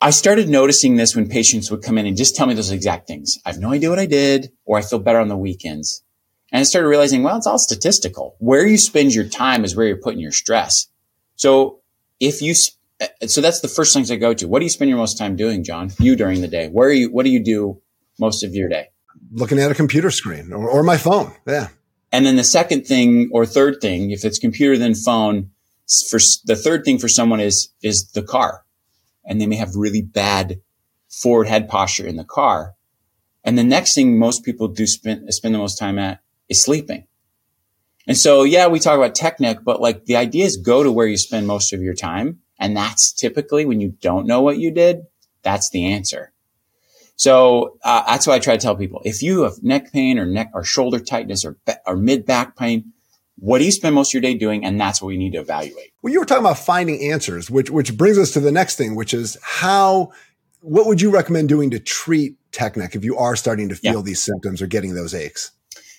I 0.00 0.10
started 0.10 0.48
noticing 0.48 0.96
this 0.96 1.14
when 1.14 1.28
patients 1.28 1.70
would 1.70 1.82
come 1.82 1.96
in 1.96 2.06
and 2.06 2.16
just 2.16 2.36
tell 2.36 2.46
me 2.46 2.54
those 2.54 2.70
exact 2.70 3.06
things. 3.06 3.38
I 3.46 3.50
have 3.52 3.60
no 3.60 3.72
idea 3.72 3.88
what 3.88 3.98
I 3.98 4.06
did, 4.06 4.50
or 4.64 4.78
I 4.78 4.82
feel 4.82 4.98
better 4.98 5.20
on 5.20 5.28
the 5.28 5.36
weekends. 5.36 6.02
And 6.52 6.60
I 6.60 6.64
started 6.64 6.88
realizing, 6.88 7.22
well, 7.22 7.36
it's 7.36 7.46
all 7.46 7.58
statistical. 7.58 8.36
Where 8.38 8.66
you 8.66 8.78
spend 8.78 9.14
your 9.14 9.28
time 9.28 9.64
is 9.64 9.74
where 9.74 9.86
you're 9.86 9.96
putting 9.96 10.20
your 10.20 10.32
stress. 10.32 10.88
So 11.36 11.80
if 12.20 12.42
you, 12.42 12.54
Uh, 13.00 13.26
so 13.26 13.40
that's 13.40 13.60
the 13.60 13.68
first 13.68 13.92
things 13.92 14.10
I 14.10 14.16
go 14.16 14.34
to. 14.34 14.48
What 14.48 14.60
do 14.60 14.64
you 14.64 14.70
spend 14.70 14.88
your 14.88 14.98
most 14.98 15.18
time 15.18 15.36
doing, 15.36 15.64
John? 15.64 15.90
You 15.98 16.16
during 16.16 16.40
the 16.40 16.48
day? 16.48 16.68
Where 16.68 16.88
are 16.88 16.92
you? 16.92 17.12
What 17.12 17.24
do 17.24 17.30
you 17.30 17.42
do 17.42 17.80
most 18.18 18.42
of 18.42 18.54
your 18.54 18.68
day? 18.68 18.88
Looking 19.32 19.58
at 19.58 19.70
a 19.70 19.74
computer 19.74 20.10
screen 20.10 20.52
or, 20.52 20.68
or 20.68 20.82
my 20.82 20.96
phone. 20.96 21.32
Yeah. 21.46 21.68
And 22.12 22.24
then 22.24 22.36
the 22.36 22.44
second 22.44 22.86
thing 22.86 23.28
or 23.32 23.44
third 23.44 23.80
thing, 23.80 24.10
if 24.10 24.24
it's 24.24 24.38
computer 24.38 24.78
then 24.78 24.94
phone, 24.94 25.50
for 26.10 26.18
the 26.44 26.56
third 26.56 26.84
thing 26.84 26.98
for 26.98 27.08
someone 27.08 27.40
is 27.40 27.72
is 27.82 28.10
the 28.12 28.22
car, 28.22 28.64
and 29.24 29.40
they 29.40 29.46
may 29.46 29.56
have 29.56 29.76
really 29.76 30.02
bad 30.02 30.60
forward 31.08 31.48
head 31.48 31.68
posture 31.68 32.06
in 32.06 32.16
the 32.16 32.24
car. 32.24 32.74
And 33.44 33.56
the 33.56 33.64
next 33.64 33.94
thing 33.94 34.18
most 34.18 34.44
people 34.44 34.68
do 34.68 34.86
spend 34.86 35.32
spend 35.32 35.54
the 35.54 35.58
most 35.58 35.78
time 35.78 35.98
at 35.98 36.20
is 36.48 36.62
sleeping. 36.62 37.06
And 38.08 38.16
so, 38.16 38.44
yeah, 38.44 38.68
we 38.68 38.78
talk 38.78 38.96
about 38.96 39.14
tech 39.14 39.40
neck, 39.40 39.58
but 39.64 39.80
like 39.80 40.04
the 40.04 40.16
idea 40.16 40.44
is 40.44 40.56
go 40.56 40.82
to 40.82 40.92
where 40.92 41.06
you 41.06 41.18
spend 41.18 41.46
most 41.46 41.72
of 41.72 41.82
your 41.82 41.94
time. 41.94 42.40
And 42.58 42.76
that's 42.76 43.12
typically 43.12 43.64
when 43.64 43.80
you 43.80 43.94
don't 44.00 44.26
know 44.26 44.40
what 44.42 44.58
you 44.58 44.70
did, 44.70 45.02
that's 45.42 45.70
the 45.70 45.86
answer. 45.86 46.32
So 47.16 47.78
uh, 47.82 48.04
that's 48.06 48.26
why 48.26 48.34
I 48.34 48.38
try 48.38 48.56
to 48.56 48.62
tell 48.62 48.76
people: 48.76 49.00
if 49.04 49.22
you 49.22 49.42
have 49.42 49.62
neck 49.62 49.92
pain 49.92 50.18
or 50.18 50.26
neck 50.26 50.50
or 50.54 50.64
shoulder 50.64 51.00
tightness 51.00 51.44
or 51.44 51.56
or 51.86 51.96
mid 51.96 52.26
back 52.26 52.56
pain, 52.56 52.92
what 53.36 53.58
do 53.58 53.64
you 53.64 53.72
spend 53.72 53.94
most 53.94 54.10
of 54.10 54.14
your 54.14 54.22
day 54.22 54.34
doing? 54.34 54.64
And 54.64 54.80
that's 54.80 55.00
what 55.00 55.08
we 55.08 55.16
need 55.16 55.32
to 55.32 55.40
evaluate. 55.40 55.92
Well, 56.02 56.12
you 56.12 56.20
were 56.20 56.26
talking 56.26 56.44
about 56.44 56.58
finding 56.58 57.10
answers, 57.10 57.50
which 57.50 57.70
which 57.70 57.96
brings 57.96 58.18
us 58.18 58.32
to 58.32 58.40
the 58.40 58.52
next 58.52 58.76
thing, 58.76 58.94
which 58.94 59.14
is 59.14 59.36
how. 59.42 60.12
What 60.60 60.86
would 60.86 61.00
you 61.00 61.10
recommend 61.10 61.48
doing 61.48 61.70
to 61.70 61.78
treat 61.78 62.34
tech 62.50 62.76
neck 62.76 62.96
if 62.96 63.04
you 63.04 63.16
are 63.16 63.36
starting 63.36 63.68
to 63.68 63.76
feel 63.76 63.96
yeah. 63.96 64.02
these 64.02 64.24
symptoms 64.24 64.60
or 64.60 64.66
getting 64.66 64.94
those 64.94 65.14
aches? 65.14 65.52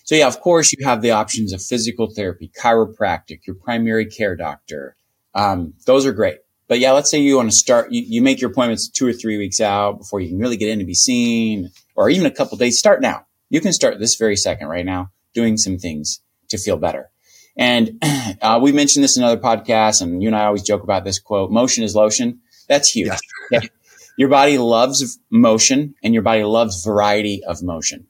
So 0.04 0.16
yeah, 0.16 0.28
of 0.28 0.42
course 0.42 0.74
you 0.74 0.86
have 0.86 1.02
the 1.02 1.12
options 1.12 1.54
of 1.54 1.62
physical 1.62 2.10
therapy, 2.14 2.52
chiropractic, 2.62 3.46
your 3.48 3.56
primary 3.56 4.06
care 4.06 4.36
doctor. 4.36 4.98
Um, 5.34 5.74
those 5.86 6.06
are 6.06 6.12
great. 6.12 6.40
But 6.68 6.80
yeah, 6.80 6.92
let's 6.92 7.10
say 7.10 7.20
you 7.20 7.38
want 7.38 7.50
to 7.50 7.56
start, 7.56 7.92
you, 7.92 8.02
you, 8.02 8.22
make 8.22 8.42
your 8.42 8.52
appointments 8.52 8.90
two 8.90 9.08
or 9.08 9.14
three 9.14 9.38
weeks 9.38 9.62
out 9.62 10.00
before 10.00 10.20
you 10.20 10.28
can 10.28 10.38
really 10.38 10.58
get 10.58 10.70
in 10.70 10.80
to 10.80 10.86
be 10.86 10.94
seen 10.94 11.72
or 11.96 12.10
even 12.10 12.26
a 12.26 12.32
couple 12.32 12.58
days. 12.58 12.78
Start 12.78 13.02
now. 13.02 13.26
You 13.50 13.62
can 13.62 13.72
start 13.72 14.00
this 14.00 14.16
very 14.16 14.36
second 14.36 14.68
right 14.68 14.86
now 14.86 15.12
doing 15.34 15.56
some 15.56 15.78
things 15.78 16.22
to 16.50 16.58
feel 16.58 16.78
better. 16.78 17.10
And 17.56 18.04
uh, 18.42 18.60
we 18.62 18.74
mentioned 18.74 19.04
this 19.04 19.18
in 19.18 19.24
other 19.24 19.40
podcasts 19.40 20.02
and 20.02 20.22
you 20.22 20.28
and 20.28 20.36
I 20.36 20.46
always 20.46 20.64
joke 20.64 20.84
about 20.84 21.06
this 21.06 21.20
quote, 21.20 21.52
motion 21.52 21.84
is 21.84 21.96
lotion. 21.96 22.42
That's 22.68 22.90
huge. 22.90 23.12
Yes. 23.50 23.68
your 24.18 24.30
body 24.30 24.58
loves 24.58 25.20
motion 25.30 25.96
and 26.04 26.14
your 26.14 26.24
body 26.24 26.44
loves 26.44 26.84
variety 26.84 27.44
of 27.46 27.64
motion. 27.64 28.08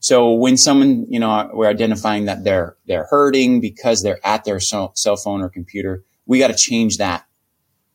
So 0.00 0.32
when 0.32 0.56
someone, 0.56 1.06
you 1.08 1.20
know, 1.20 1.50
we're 1.52 1.68
identifying 1.68 2.26
that 2.26 2.44
they're, 2.44 2.76
they're 2.86 3.06
hurting 3.08 3.60
because 3.60 4.02
they're 4.02 4.24
at 4.24 4.44
their 4.44 4.60
cell 4.60 4.92
phone 5.22 5.40
or 5.40 5.48
computer, 5.48 6.04
we 6.26 6.38
got 6.38 6.48
to 6.48 6.56
change 6.56 6.98
that 6.98 7.26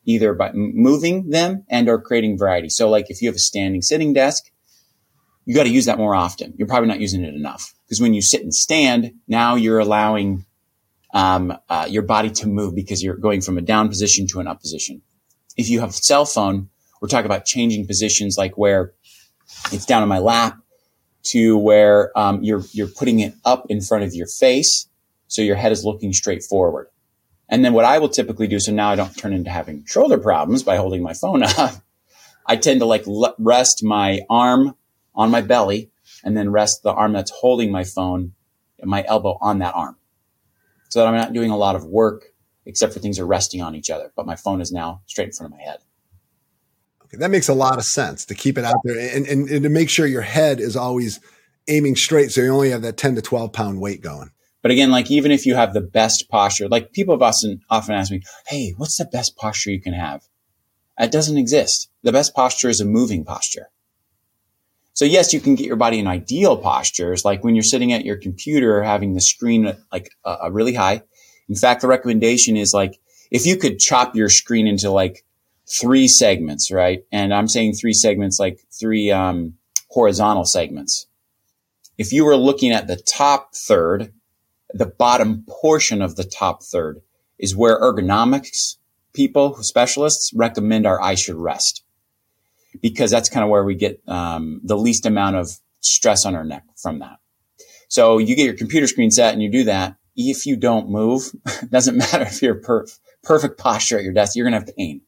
either 0.06 0.32
by 0.32 0.52
moving 0.54 1.30
them 1.30 1.64
and 1.68 1.88
or 1.88 2.00
creating 2.00 2.38
variety. 2.38 2.68
So 2.70 2.88
like 2.88 3.10
if 3.10 3.20
you 3.20 3.28
have 3.28 3.36
a 3.36 3.40
standing 3.40 3.82
sitting 3.82 4.12
desk, 4.12 4.44
you 5.44 5.54
got 5.54 5.64
to 5.64 5.70
use 5.70 5.84
that 5.84 5.98
more 5.98 6.14
often. 6.14 6.54
You're 6.56 6.68
probably 6.68 6.88
not 6.88 7.00
using 7.00 7.24
it 7.24 7.34
enough 7.34 7.74
because 7.84 8.00
when 8.00 8.14
you 8.14 8.22
sit 8.22 8.42
and 8.42 8.54
stand, 8.54 9.12
now 9.28 9.54
you're 9.56 9.78
allowing 9.78 10.46
um, 11.12 11.56
uh, 11.68 11.86
your 11.88 12.02
body 12.02 12.30
to 12.30 12.48
move 12.48 12.74
because 12.74 13.02
you're 13.02 13.16
going 13.16 13.40
from 13.40 13.58
a 13.58 13.62
down 13.62 13.88
position 13.88 14.26
to 14.28 14.40
an 14.40 14.46
up 14.46 14.60
position. 14.60 15.02
If 15.56 15.68
you 15.68 15.80
have 15.80 15.90
a 15.90 15.92
cell 15.92 16.24
phone, 16.24 16.68
we're 17.00 17.08
talking 17.08 17.26
about 17.26 17.44
changing 17.44 17.86
positions 17.86 18.36
like 18.38 18.56
where 18.56 18.92
it's 19.72 19.86
down 19.86 20.02
on 20.02 20.08
my 20.08 20.18
lap 20.18 20.58
to 21.24 21.56
where 21.58 22.16
um, 22.18 22.42
you're 22.42 22.62
you're 22.72 22.88
putting 22.88 23.20
it 23.20 23.34
up 23.44 23.66
in 23.68 23.80
front 23.80 24.04
of 24.04 24.14
your 24.14 24.26
face, 24.26 24.88
so 25.26 25.42
your 25.42 25.56
head 25.56 25.72
is 25.72 25.84
looking 25.84 26.12
straight 26.12 26.42
forward. 26.42 26.88
And 27.48 27.64
then 27.64 27.72
what 27.72 27.84
I 27.84 27.98
will 27.98 28.08
typically 28.08 28.48
do, 28.48 28.58
so 28.58 28.72
now 28.72 28.90
I 28.90 28.96
don't 28.96 29.16
turn 29.16 29.32
into 29.32 29.50
having 29.50 29.84
shoulder 29.86 30.18
problems 30.18 30.62
by 30.62 30.76
holding 30.76 31.02
my 31.02 31.14
phone 31.14 31.42
up. 31.58 31.74
I 32.46 32.56
tend 32.56 32.80
to 32.80 32.86
like 32.86 33.04
rest 33.38 33.82
my 33.82 34.22
arm 34.28 34.76
on 35.14 35.30
my 35.30 35.40
belly 35.40 35.90
and 36.24 36.36
then 36.36 36.50
rest 36.50 36.82
the 36.82 36.92
arm 36.92 37.12
that's 37.12 37.30
holding 37.30 37.70
my 37.70 37.84
phone 37.84 38.32
my 38.82 39.04
elbow 39.08 39.38
on 39.40 39.58
that 39.60 39.74
arm 39.74 39.96
so 40.88 41.00
that 41.00 41.08
I'm 41.08 41.16
not 41.16 41.32
doing 41.32 41.50
a 41.50 41.56
lot 41.56 41.76
of 41.76 41.84
work 41.84 42.26
except 42.66 42.92
for 42.92 42.98
things 42.98 43.18
are 43.18 43.26
resting 43.26 43.62
on 43.62 43.74
each 43.74 43.90
other. 43.90 44.12
But 44.16 44.26
my 44.26 44.36
phone 44.36 44.60
is 44.60 44.72
now 44.72 45.02
straight 45.06 45.28
in 45.28 45.32
front 45.32 45.52
of 45.52 45.58
my 45.58 45.64
head. 45.64 45.78
Okay, 47.04 47.16
that 47.18 47.30
makes 47.30 47.48
a 47.48 47.54
lot 47.54 47.78
of 47.78 47.84
sense 47.84 48.24
to 48.26 48.34
keep 48.34 48.58
it 48.58 48.64
out 48.64 48.76
there 48.84 48.98
and, 48.98 49.26
and, 49.26 49.48
and 49.48 49.62
to 49.62 49.68
make 49.68 49.88
sure 49.88 50.06
your 50.06 50.22
head 50.22 50.60
is 50.60 50.76
always 50.76 51.20
aiming 51.68 51.96
straight. 51.96 52.32
So 52.32 52.40
you 52.40 52.52
only 52.52 52.70
have 52.70 52.82
that 52.82 52.96
10 52.96 53.14
to 53.14 53.22
12 53.22 53.52
pound 53.52 53.80
weight 53.80 54.02
going. 54.02 54.30
But 54.66 54.72
again, 54.72 54.90
like 54.90 55.12
even 55.12 55.30
if 55.30 55.46
you 55.46 55.54
have 55.54 55.74
the 55.74 55.80
best 55.80 56.28
posture, 56.28 56.66
like 56.66 56.90
people 56.90 57.14
have 57.14 57.22
often, 57.22 57.60
often 57.70 57.94
ask 57.94 58.10
me, 58.10 58.24
Hey, 58.48 58.74
what's 58.76 58.96
the 58.96 59.04
best 59.04 59.36
posture 59.36 59.70
you 59.70 59.80
can 59.80 59.92
have? 59.92 60.24
It 60.98 61.12
doesn't 61.12 61.36
exist. 61.36 61.88
The 62.02 62.10
best 62.10 62.34
posture 62.34 62.68
is 62.68 62.80
a 62.80 62.84
moving 62.84 63.24
posture. 63.24 63.70
So 64.92 65.04
yes, 65.04 65.32
you 65.32 65.38
can 65.38 65.54
get 65.54 65.68
your 65.68 65.76
body 65.76 66.00
in 66.00 66.08
ideal 66.08 66.56
postures, 66.56 67.24
like 67.24 67.44
when 67.44 67.54
you're 67.54 67.62
sitting 67.62 67.92
at 67.92 68.04
your 68.04 68.16
computer, 68.16 68.82
having 68.82 69.14
the 69.14 69.20
screen 69.20 69.72
like 69.92 70.10
uh, 70.24 70.50
really 70.50 70.74
high. 70.74 71.02
In 71.48 71.54
fact, 71.54 71.82
the 71.82 71.86
recommendation 71.86 72.56
is 72.56 72.74
like, 72.74 72.98
if 73.30 73.46
you 73.46 73.58
could 73.58 73.78
chop 73.78 74.16
your 74.16 74.28
screen 74.28 74.66
into 74.66 74.90
like 74.90 75.24
three 75.68 76.08
segments, 76.08 76.72
right? 76.72 77.04
And 77.12 77.32
I'm 77.32 77.46
saying 77.46 77.74
three 77.74 77.92
segments, 77.92 78.40
like 78.40 78.58
three, 78.72 79.12
um, 79.12 79.58
horizontal 79.90 80.44
segments. 80.44 81.06
If 81.98 82.12
you 82.12 82.24
were 82.24 82.36
looking 82.36 82.72
at 82.72 82.88
the 82.88 82.96
top 82.96 83.54
third, 83.54 84.12
the 84.72 84.86
bottom 84.86 85.44
portion 85.48 86.02
of 86.02 86.16
the 86.16 86.24
top 86.24 86.62
third 86.62 87.00
is 87.38 87.56
where 87.56 87.80
ergonomics 87.80 88.76
people, 89.12 89.56
specialists 89.62 90.32
recommend 90.34 90.86
our 90.86 91.00
eye 91.00 91.14
should 91.14 91.36
rest 91.36 91.82
because 92.82 93.10
that's 93.10 93.28
kind 93.28 93.42
of 93.42 93.50
where 93.50 93.64
we 93.64 93.74
get 93.74 94.00
um, 94.06 94.60
the 94.62 94.76
least 94.76 95.06
amount 95.06 95.36
of 95.36 95.48
stress 95.80 96.26
on 96.26 96.34
our 96.34 96.44
neck 96.44 96.64
from 96.76 96.98
that. 96.98 97.18
So 97.88 98.18
you 98.18 98.36
get 98.36 98.44
your 98.44 98.54
computer 98.54 98.86
screen 98.86 99.10
set 99.10 99.32
and 99.32 99.42
you 99.42 99.50
do 99.50 99.64
that. 99.64 99.96
If 100.16 100.46
you 100.46 100.56
don't 100.56 100.90
move, 100.90 101.30
doesn't 101.70 101.96
matter 101.96 102.24
if 102.24 102.42
you're 102.42 102.56
per- 102.56 102.86
perfect 103.22 103.58
posture 103.58 103.98
at 103.98 104.04
your 104.04 104.12
desk, 104.12 104.36
you're 104.36 104.48
going 104.48 104.60
to 104.60 104.66
have 104.66 104.76
pain. 104.76 105.00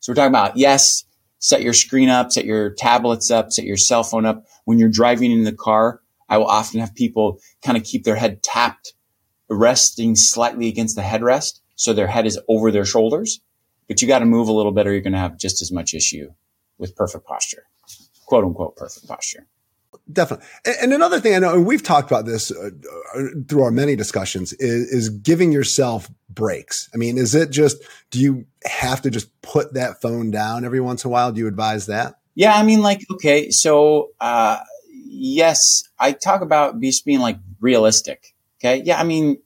So 0.00 0.12
we're 0.12 0.16
talking 0.16 0.28
about, 0.28 0.56
yes, 0.56 1.04
set 1.38 1.62
your 1.62 1.72
screen 1.72 2.08
up, 2.08 2.32
set 2.32 2.44
your 2.44 2.70
tablets 2.70 3.30
up, 3.30 3.52
set 3.52 3.64
your 3.64 3.76
cell 3.76 4.02
phone 4.02 4.26
up. 4.26 4.44
When 4.64 4.78
you're 4.78 4.88
driving 4.88 5.30
in 5.32 5.44
the 5.44 5.52
car, 5.52 6.00
I 6.28 6.38
will 6.38 6.46
often 6.46 6.80
have 6.80 6.94
people 6.94 7.38
kind 7.64 7.76
of 7.76 7.84
keep 7.84 8.04
their 8.04 8.16
head 8.16 8.42
tapped, 8.42 8.94
resting 9.48 10.16
slightly 10.16 10.68
against 10.68 10.96
the 10.96 11.02
headrest. 11.02 11.60
So 11.76 11.92
their 11.92 12.06
head 12.06 12.26
is 12.26 12.40
over 12.48 12.70
their 12.70 12.84
shoulders, 12.84 13.40
but 13.88 14.00
you 14.00 14.08
got 14.08 14.20
to 14.20 14.26
move 14.26 14.48
a 14.48 14.52
little 14.52 14.72
bit 14.72 14.86
or 14.86 14.92
you're 14.92 15.00
going 15.00 15.12
to 15.12 15.18
have 15.18 15.38
just 15.38 15.60
as 15.60 15.72
much 15.72 15.92
issue 15.92 16.32
with 16.78 16.96
perfect 16.96 17.26
posture, 17.26 17.64
quote 18.26 18.44
unquote, 18.44 18.76
perfect 18.76 19.06
posture. 19.06 19.46
Definitely. 20.12 20.46
And 20.82 20.92
another 20.92 21.18
thing 21.18 21.34
I 21.34 21.38
know, 21.38 21.54
and 21.54 21.66
we've 21.66 21.82
talked 21.82 22.10
about 22.10 22.26
this 22.26 22.50
uh, 22.50 22.70
uh, 23.16 23.22
through 23.48 23.62
our 23.62 23.70
many 23.70 23.96
discussions, 23.96 24.52
is, 24.54 24.88
is 24.90 25.08
giving 25.08 25.50
yourself 25.50 26.10
breaks. 26.28 26.90
I 26.92 26.98
mean, 26.98 27.16
is 27.16 27.34
it 27.34 27.50
just, 27.50 27.78
do 28.10 28.20
you 28.20 28.44
have 28.64 29.00
to 29.02 29.10
just 29.10 29.30
put 29.40 29.74
that 29.74 30.02
phone 30.02 30.30
down 30.30 30.64
every 30.64 30.80
once 30.80 31.04
in 31.04 31.08
a 31.08 31.12
while? 31.12 31.32
Do 31.32 31.38
you 31.38 31.46
advise 31.46 31.86
that? 31.86 32.18
Yeah. 32.34 32.54
I 32.54 32.64
mean, 32.64 32.82
like, 32.82 33.00
okay. 33.12 33.50
So, 33.50 34.10
uh, 34.20 34.58
yes, 35.14 35.84
I 35.98 36.12
talk 36.12 36.42
about 36.42 36.80
just 36.80 37.04
being 37.04 37.20
like 37.20 37.38
realistic. 37.60 38.34
Okay. 38.60 38.82
Yeah. 38.84 39.00
I 39.00 39.04
mean, 39.04 39.38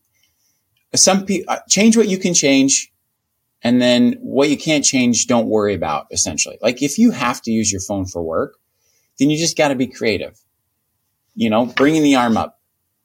some 0.95 1.27
people 1.27 1.53
uh, 1.53 1.59
change 1.69 1.97
what 1.97 2.09
you 2.09 2.19
can 2.19 2.35
change. 2.35 2.93
And 3.63 3.83
then 3.83 4.13
what 4.21 4.51
you 4.51 4.57
can't 4.57 4.85
change, 4.85 5.27
don't 5.27 5.49
worry 5.49 5.75
about 5.75 6.07
essentially. 6.13 6.59
Like 6.63 6.81
if 6.81 6.97
you 6.97 7.11
have 7.11 7.43
to 7.43 7.51
use 7.51 7.73
your 7.73 7.81
phone 7.81 8.07
for 8.07 8.23
work, 8.23 8.57
then 9.19 9.31
you 9.31 9.37
just 9.37 9.57
got 9.57 9.69
to 9.69 9.75
be 9.75 9.89
creative. 9.89 10.39
You 11.35 11.51
know, 11.51 11.67
bringing 11.67 12.05
the 12.05 12.15
arm 12.15 12.37
up, 12.37 12.61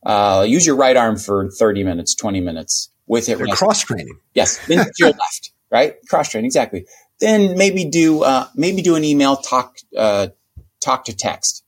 uh, 0.06 0.46
use 0.48 0.66
your 0.66 0.76
right 0.76 0.96
arm 0.96 1.18
for 1.18 1.50
30 1.50 1.84
minutes, 1.84 2.14
20 2.14 2.40
minutes 2.40 2.92
with 3.08 3.30
it. 3.30 3.40
Cross 3.40 3.82
training. 3.82 4.20
Yes. 4.36 4.64
Then 4.68 4.86
your 5.00 5.10
left, 5.10 5.52
right? 5.72 5.96
Cross 6.08 6.30
training. 6.30 6.46
Exactly. 6.46 6.86
Then 7.20 7.58
maybe 7.58 7.86
do, 7.86 8.24
uh, 8.24 8.48
maybe 8.56 8.84
do 8.84 8.96
an 8.96 9.04
email 9.04 9.38
talk, 9.38 9.78
uh, 9.98 10.28
talk 10.82 11.06
to 11.06 11.16
text 11.16 11.63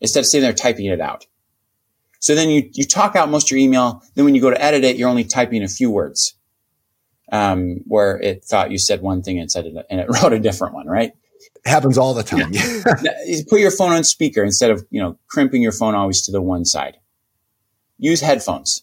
instead 0.00 0.20
of 0.20 0.26
sitting 0.26 0.42
there 0.42 0.52
typing 0.52 0.86
it 0.86 1.00
out. 1.00 1.26
So 2.20 2.34
then 2.34 2.50
you, 2.50 2.68
you 2.74 2.84
talk 2.84 3.16
out 3.16 3.30
most 3.30 3.46
of 3.46 3.50
your 3.52 3.60
email. 3.60 4.02
Then 4.14 4.24
when 4.24 4.34
you 4.34 4.40
go 4.40 4.50
to 4.50 4.62
edit 4.62 4.84
it, 4.84 4.96
you're 4.96 5.08
only 5.08 5.24
typing 5.24 5.62
a 5.62 5.68
few 5.68 5.90
words. 5.90 6.34
Um, 7.32 7.82
where 7.86 8.20
it 8.20 8.44
thought 8.44 8.72
you 8.72 8.78
said 8.78 9.02
one 9.02 9.22
thing 9.22 9.38
and 9.38 9.50
said 9.50 9.64
it, 9.64 9.86
and 9.88 10.00
it 10.00 10.08
wrote 10.22 10.32
a 10.32 10.40
different 10.40 10.74
one, 10.74 10.86
right? 10.86 11.12
It 11.64 11.68
happens 11.68 11.96
all 11.96 12.12
the 12.12 12.22
time. 12.22 12.52
Yeah. 12.52 12.82
Put 13.48 13.60
your 13.60 13.70
phone 13.70 13.92
on 13.92 14.04
speaker 14.04 14.42
instead 14.42 14.70
of, 14.70 14.84
you 14.90 15.00
know, 15.00 15.18
crimping 15.28 15.62
your 15.62 15.72
phone 15.72 15.94
always 15.94 16.22
to 16.26 16.32
the 16.32 16.42
one 16.42 16.64
side. 16.64 16.96
Use 17.98 18.20
headphones. 18.20 18.82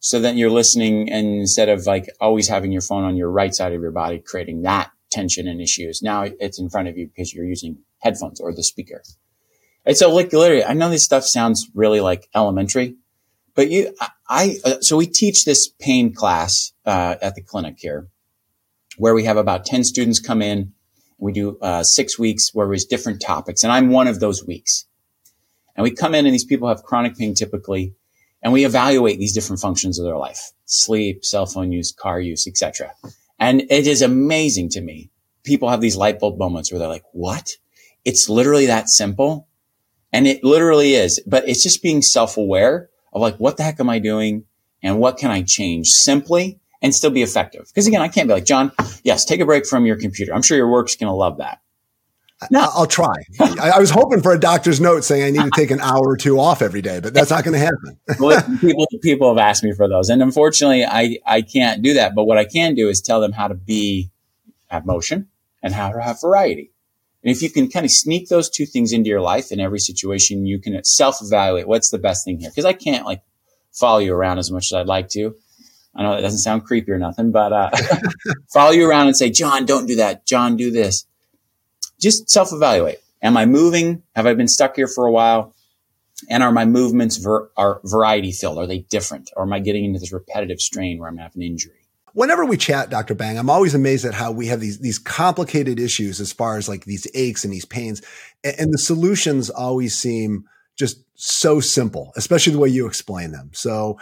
So 0.00 0.20
that 0.20 0.36
you're 0.36 0.50
listening 0.50 1.10
and 1.10 1.26
instead 1.26 1.68
of 1.68 1.86
like 1.86 2.08
always 2.20 2.48
having 2.48 2.70
your 2.72 2.80
phone 2.80 3.04
on 3.04 3.16
your 3.16 3.30
right 3.30 3.54
side 3.54 3.72
of 3.72 3.80
your 3.80 3.90
body, 3.90 4.20
creating 4.20 4.62
that 4.62 4.90
tension 5.10 5.48
and 5.48 5.60
issues. 5.60 6.00
Now 6.02 6.22
it's 6.22 6.58
in 6.58 6.70
front 6.70 6.88
of 6.88 6.96
you 6.96 7.06
because 7.06 7.34
you're 7.34 7.44
using 7.44 7.78
headphones 7.98 8.40
or 8.40 8.52
the 8.52 8.62
speaker. 8.62 9.02
And 9.86 9.96
so 9.96 10.12
like 10.12 10.32
literally, 10.32 10.64
I 10.64 10.74
know 10.74 10.90
this 10.90 11.04
stuff 11.04 11.24
sounds 11.24 11.70
really 11.74 12.00
like 12.00 12.28
elementary, 12.34 12.96
but 13.54 13.70
you, 13.70 13.94
I, 14.28 14.56
uh, 14.64 14.80
so 14.80 14.96
we 14.96 15.06
teach 15.06 15.44
this 15.44 15.68
pain 15.68 16.12
class, 16.12 16.72
uh, 16.84 17.14
at 17.22 17.36
the 17.36 17.42
clinic 17.42 17.76
here 17.78 18.08
where 18.98 19.14
we 19.14 19.24
have 19.24 19.36
about 19.36 19.64
10 19.64 19.84
students 19.84 20.20
come 20.20 20.42
in. 20.42 20.72
We 21.18 21.32
do, 21.32 21.58
uh, 21.62 21.82
six 21.82 22.18
weeks 22.18 22.50
where 22.52 22.66
there's 22.66 22.84
different 22.84 23.22
topics. 23.22 23.62
And 23.62 23.72
I'm 23.72 23.90
one 23.90 24.08
of 24.08 24.20
those 24.20 24.44
weeks. 24.44 24.86
And 25.76 25.82
we 25.82 25.90
come 25.90 26.14
in 26.14 26.26
and 26.26 26.34
these 26.34 26.44
people 26.44 26.68
have 26.68 26.82
chronic 26.82 27.16
pain 27.16 27.34
typically, 27.34 27.94
and 28.42 28.52
we 28.52 28.64
evaluate 28.64 29.18
these 29.18 29.34
different 29.34 29.60
functions 29.60 29.98
of 29.98 30.04
their 30.04 30.16
life, 30.16 30.52
sleep, 30.64 31.24
cell 31.24 31.46
phone 31.46 31.70
use, 31.70 31.92
car 31.92 32.20
use, 32.20 32.46
etc. 32.46 32.92
And 33.38 33.62
it 33.70 33.86
is 33.86 34.02
amazing 34.02 34.70
to 34.70 34.80
me. 34.80 35.10
People 35.44 35.68
have 35.68 35.80
these 35.80 35.96
light 35.96 36.18
bulb 36.18 36.38
moments 36.38 36.72
where 36.72 36.78
they're 36.78 36.88
like, 36.88 37.04
what? 37.12 37.56
It's 38.04 38.28
literally 38.28 38.66
that 38.66 38.88
simple. 38.88 39.48
And 40.16 40.26
it 40.26 40.42
literally 40.42 40.94
is, 40.94 41.20
but 41.26 41.46
it's 41.46 41.62
just 41.62 41.82
being 41.82 42.00
self 42.00 42.38
aware 42.38 42.88
of 43.12 43.20
like, 43.20 43.36
what 43.36 43.58
the 43.58 43.62
heck 43.62 43.78
am 43.80 43.90
I 43.90 43.98
doing? 43.98 44.44
And 44.82 44.98
what 44.98 45.18
can 45.18 45.30
I 45.30 45.42
change 45.42 45.88
simply 45.88 46.58
and 46.80 46.94
still 46.94 47.10
be 47.10 47.22
effective? 47.22 47.66
Because 47.66 47.86
again, 47.86 48.00
I 48.00 48.08
can't 48.08 48.26
be 48.26 48.32
like, 48.32 48.46
John, 48.46 48.72
yes, 49.04 49.26
take 49.26 49.40
a 49.40 49.44
break 49.44 49.66
from 49.66 49.84
your 49.84 49.96
computer. 49.96 50.34
I'm 50.34 50.40
sure 50.40 50.56
your 50.56 50.70
work's 50.70 50.96
going 50.96 51.10
to 51.10 51.14
love 51.14 51.36
that. 51.36 51.60
No, 52.50 52.60
I'll 52.60 52.86
try. 52.86 53.12
I, 53.40 53.78
was 53.78 53.90
hoping 53.90 54.22
for 54.22 54.32
a 54.32 54.40
doctor's 54.40 54.80
note 54.80 55.04
saying 55.04 55.22
I 55.22 55.30
need 55.38 55.52
to 55.52 55.54
take 55.54 55.70
an 55.70 55.80
hour 55.82 56.08
or 56.08 56.16
two 56.16 56.40
off 56.40 56.62
every 56.62 56.80
day, 56.80 56.98
but 57.00 57.12
that's 57.12 57.30
not 57.30 57.44
going 57.44 57.52
to 57.52 57.58
happen. 57.58 58.58
people, 58.60 58.86
people 59.02 59.28
have 59.28 59.38
asked 59.38 59.64
me 59.64 59.72
for 59.72 59.86
those. 59.86 60.08
And 60.08 60.22
unfortunately, 60.22 60.86
I, 60.86 61.18
I 61.26 61.42
can't 61.42 61.82
do 61.82 61.92
that. 61.92 62.14
But 62.14 62.24
what 62.24 62.38
I 62.38 62.46
can 62.46 62.74
do 62.74 62.88
is 62.88 63.02
tell 63.02 63.20
them 63.20 63.32
how 63.32 63.48
to 63.48 63.54
be, 63.54 64.10
have 64.68 64.86
motion 64.86 65.28
and 65.62 65.74
how 65.74 65.92
to 65.92 66.00
have 66.00 66.22
variety. 66.22 66.72
And 67.26 67.34
if 67.34 67.42
you 67.42 67.50
can 67.50 67.68
kind 67.68 67.84
of 67.84 67.90
sneak 67.90 68.28
those 68.28 68.48
two 68.48 68.66
things 68.66 68.92
into 68.92 69.08
your 69.10 69.20
life 69.20 69.50
in 69.50 69.58
every 69.58 69.80
situation, 69.80 70.46
you 70.46 70.60
can 70.60 70.78
self 70.84 71.18
evaluate 71.20 71.66
what's 71.66 71.90
the 71.90 71.98
best 71.98 72.24
thing 72.24 72.38
here. 72.38 72.52
Cause 72.54 72.64
I 72.64 72.72
can't 72.72 73.04
like 73.04 73.20
follow 73.72 73.98
you 73.98 74.14
around 74.14 74.38
as 74.38 74.52
much 74.52 74.66
as 74.66 74.74
I'd 74.74 74.86
like 74.86 75.08
to. 75.08 75.34
I 75.96 76.04
know 76.04 76.14
that 76.14 76.20
doesn't 76.20 76.38
sound 76.38 76.66
creepy 76.66 76.92
or 76.92 76.98
nothing, 76.98 77.32
but, 77.32 77.52
uh, 77.52 77.70
follow 78.52 78.70
you 78.70 78.88
around 78.88 79.08
and 79.08 79.16
say, 79.16 79.30
John, 79.30 79.66
don't 79.66 79.86
do 79.86 79.96
that. 79.96 80.24
John, 80.24 80.56
do 80.56 80.70
this. 80.70 81.04
Just 82.00 82.30
self 82.30 82.52
evaluate. 82.52 82.98
Am 83.20 83.36
I 83.36 83.44
moving? 83.44 84.04
Have 84.14 84.26
I 84.26 84.34
been 84.34 84.46
stuck 84.46 84.76
here 84.76 84.86
for 84.86 85.04
a 85.04 85.10
while? 85.10 85.52
And 86.30 86.44
are 86.44 86.52
my 86.52 86.64
movements 86.64 87.16
ver- 87.16 87.50
are 87.56 87.80
variety 87.82 88.30
filled? 88.30 88.58
Are 88.58 88.68
they 88.68 88.78
different? 88.78 89.32
Or 89.36 89.42
am 89.42 89.52
I 89.52 89.58
getting 89.58 89.84
into 89.84 89.98
this 89.98 90.12
repetitive 90.12 90.60
strain 90.60 91.00
where 91.00 91.08
I'm 91.08 91.18
having 91.18 91.42
an 91.42 91.48
injury? 91.48 91.75
Whenever 92.16 92.46
we 92.46 92.56
chat, 92.56 92.88
Dr. 92.88 93.14
Bang, 93.14 93.38
I'm 93.38 93.50
always 93.50 93.74
amazed 93.74 94.06
at 94.06 94.14
how 94.14 94.32
we 94.32 94.46
have 94.46 94.58
these, 94.58 94.78
these 94.78 94.98
complicated 94.98 95.78
issues 95.78 96.18
as 96.18 96.32
far 96.32 96.56
as 96.56 96.66
like 96.66 96.86
these 96.86 97.06
aches 97.12 97.44
and 97.44 97.52
these 97.52 97.66
pains. 97.66 98.00
And, 98.42 98.54
and 98.58 98.72
the 98.72 98.78
solutions 98.78 99.50
always 99.50 99.94
seem 99.94 100.46
just 100.76 101.04
so 101.14 101.60
simple, 101.60 102.12
especially 102.16 102.54
the 102.54 102.58
way 102.58 102.70
you 102.70 102.86
explain 102.86 103.32
them. 103.32 103.50
So, 103.52 103.98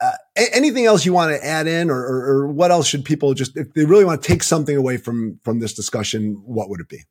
uh, 0.00 0.10
anything 0.52 0.86
else 0.86 1.06
you 1.06 1.12
want 1.12 1.30
to 1.30 1.46
add 1.46 1.68
in 1.68 1.88
or, 1.88 2.00
or, 2.00 2.30
or, 2.30 2.48
what 2.48 2.72
else 2.72 2.88
should 2.88 3.04
people 3.04 3.34
just, 3.34 3.56
if 3.56 3.72
they 3.74 3.84
really 3.84 4.04
want 4.04 4.20
to 4.20 4.26
take 4.26 4.42
something 4.42 4.76
away 4.76 4.96
from, 4.96 5.38
from 5.44 5.60
this 5.60 5.74
discussion, 5.74 6.42
what 6.44 6.68
would 6.68 6.80
it 6.80 6.88
be? 6.88 7.04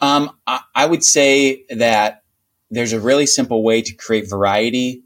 Um, 0.00 0.30
I, 0.46 0.60
I 0.74 0.84
would 0.84 1.02
say 1.02 1.64
that 1.70 2.22
there's 2.70 2.92
a 2.92 3.00
really 3.00 3.24
simple 3.24 3.62
way 3.62 3.80
to 3.80 3.94
create 3.94 4.28
variety, 4.28 5.04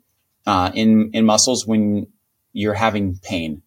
uh, 0.49 0.73
in, 0.75 1.13
in 1.13 1.25
muscles 1.25 1.65
when 1.65 2.09
you're 2.53 2.75
having 2.75 3.21
pain 3.23 3.63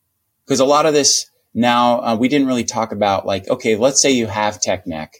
because 0.45 0.59
a 0.59 0.65
lot 0.65 0.85
of 0.85 0.93
this 0.93 1.29
now 1.53 2.01
uh, 2.01 2.15
we 2.15 2.27
didn't 2.27 2.47
really 2.47 2.63
talk 2.63 2.91
about 2.91 3.25
like 3.25 3.47
okay 3.49 3.75
let's 3.75 4.01
say 4.01 4.11
you 4.11 4.27
have 4.27 4.61
tech 4.61 4.87
neck. 4.87 5.13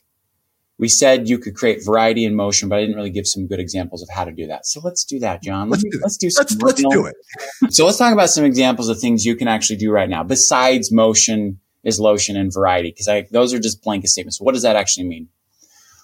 We 0.78 0.88
said 0.88 1.30
you 1.30 1.38
could 1.38 1.54
create 1.54 1.86
variety 1.86 2.26
in 2.26 2.34
motion 2.34 2.68
but 2.68 2.80
i 2.80 2.82
didn't 2.82 2.96
really 2.96 3.12
give 3.12 3.28
some 3.28 3.46
good 3.48 3.60
examples 3.60 4.02
of 4.02 4.10
how 4.10 4.26
to 4.26 4.32
do 4.32 4.48
that. 4.48 4.66
So 4.66 4.82
let's 4.84 5.04
do 5.06 5.20
that 5.20 5.44
john. 5.44 5.70
Let's, 5.70 5.84
do, 5.84 6.00
let's 6.02 6.18
do 6.18 6.30
let's, 6.38 6.56
let's 6.58 6.82
do 6.82 7.06
it. 7.06 7.16
So 7.74 7.86
let's 7.86 7.98
talk 7.98 8.14
about 8.14 8.30
some 8.30 8.46
examples 8.46 8.90
of 8.90 9.00
things 9.00 9.26
you 9.26 9.36
can 9.36 9.48
actually 9.48 9.78
do 9.78 9.92
right 9.92 10.10
now 10.10 10.24
besides 10.24 10.92
motion 10.92 11.60
is 11.84 12.00
lotion 12.00 12.38
and 12.38 12.54
variety 12.54 12.94
because 12.96 13.30
those 13.32 13.54
are 13.54 13.60
just 13.60 13.84
blanket 13.84 14.10
statements. 14.10 14.40
What 14.40 14.54
does 14.54 14.64
that 14.64 14.76
actually 14.76 15.08
mean? 15.08 15.30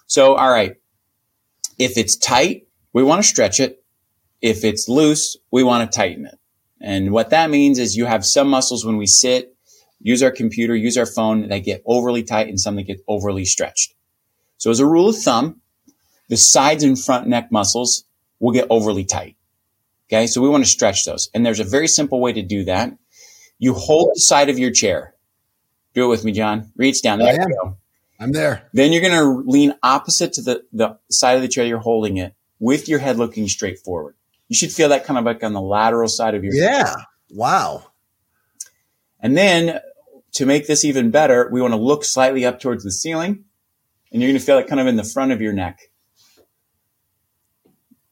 So, 0.07 0.35
all 0.35 0.49
right. 0.49 0.75
If 1.77 1.97
it's 1.97 2.15
tight, 2.15 2.67
we 2.93 3.03
want 3.03 3.21
to 3.21 3.27
stretch 3.27 3.59
it. 3.59 3.83
If 4.41 4.63
it's 4.63 4.87
loose, 4.87 5.37
we 5.51 5.63
want 5.63 5.91
to 5.91 5.95
tighten 5.95 6.25
it. 6.25 6.36
And 6.79 7.11
what 7.11 7.31
that 7.31 7.49
means 7.49 7.79
is 7.79 7.95
you 7.95 8.05
have 8.05 8.25
some 8.25 8.49
muscles 8.49 8.85
when 8.85 8.97
we 8.97 9.07
sit, 9.07 9.55
use 9.99 10.21
our 10.21 10.31
computer, 10.31 10.75
use 10.75 10.97
our 10.97 11.05
phone 11.05 11.47
that 11.49 11.59
get 11.59 11.81
overly 11.85 12.23
tight 12.23 12.47
and 12.47 12.59
some 12.59 12.75
that 12.75 12.83
get 12.83 13.01
overly 13.07 13.45
stretched. 13.45 13.93
So 14.57 14.71
as 14.71 14.79
a 14.79 14.85
rule 14.85 15.09
of 15.09 15.17
thumb, 15.17 15.61
the 16.29 16.37
sides 16.37 16.83
and 16.83 16.99
front 16.99 17.27
neck 17.27 17.51
muscles 17.51 18.05
will 18.39 18.51
get 18.51 18.67
overly 18.69 19.05
tight. 19.05 19.35
Okay. 20.07 20.27
So 20.27 20.41
we 20.41 20.49
want 20.49 20.63
to 20.63 20.69
stretch 20.69 21.05
those. 21.05 21.29
And 21.33 21.45
there's 21.45 21.59
a 21.59 21.65
very 21.65 21.87
simple 21.87 22.19
way 22.19 22.33
to 22.33 22.41
do 22.41 22.65
that. 22.65 22.93
You 23.59 23.73
hold 23.73 24.11
the 24.13 24.19
side 24.19 24.49
of 24.49 24.59
your 24.59 24.71
chair. 24.71 25.15
Do 25.93 26.05
it 26.05 26.09
with 26.09 26.23
me, 26.23 26.31
John. 26.31 26.71
Reach 26.75 27.01
down. 27.01 27.19
There 27.19 27.33
you 27.33 27.57
go. 27.61 27.77
I'm 28.19 28.31
there. 28.31 28.67
Then 28.73 28.91
you're 28.91 29.01
going 29.01 29.13
to 29.13 29.49
lean 29.49 29.73
opposite 29.83 30.33
to 30.33 30.41
the, 30.41 30.63
the 30.71 30.97
side 31.09 31.35
of 31.35 31.41
the 31.41 31.47
chair 31.47 31.65
you're 31.65 31.79
holding 31.79 32.17
it 32.17 32.33
with 32.59 32.87
your 32.87 32.99
head 32.99 33.17
looking 33.17 33.47
straight 33.47 33.79
forward. 33.79 34.15
You 34.47 34.55
should 34.55 34.71
feel 34.71 34.89
that 34.89 35.05
kind 35.05 35.17
of 35.17 35.25
like 35.25 35.43
on 35.43 35.53
the 35.53 35.61
lateral 35.61 36.07
side 36.07 36.35
of 36.35 36.43
your 36.43 36.53
Yeah. 36.53 36.87
Head. 36.87 36.95
Wow. 37.31 37.87
And 39.19 39.35
then 39.37 39.79
to 40.33 40.45
make 40.45 40.67
this 40.67 40.85
even 40.85 41.11
better, 41.11 41.49
we 41.51 41.61
want 41.61 41.73
to 41.73 41.79
look 41.79 42.03
slightly 42.05 42.45
up 42.45 42.59
towards 42.59 42.83
the 42.83 42.91
ceiling 42.91 43.43
and 44.11 44.21
you're 44.21 44.29
going 44.29 44.39
to 44.39 44.45
feel 44.45 44.57
it 44.57 44.67
kind 44.67 44.79
of 44.79 44.87
in 44.87 44.95
the 44.95 45.03
front 45.03 45.31
of 45.31 45.41
your 45.41 45.53
neck. 45.53 45.79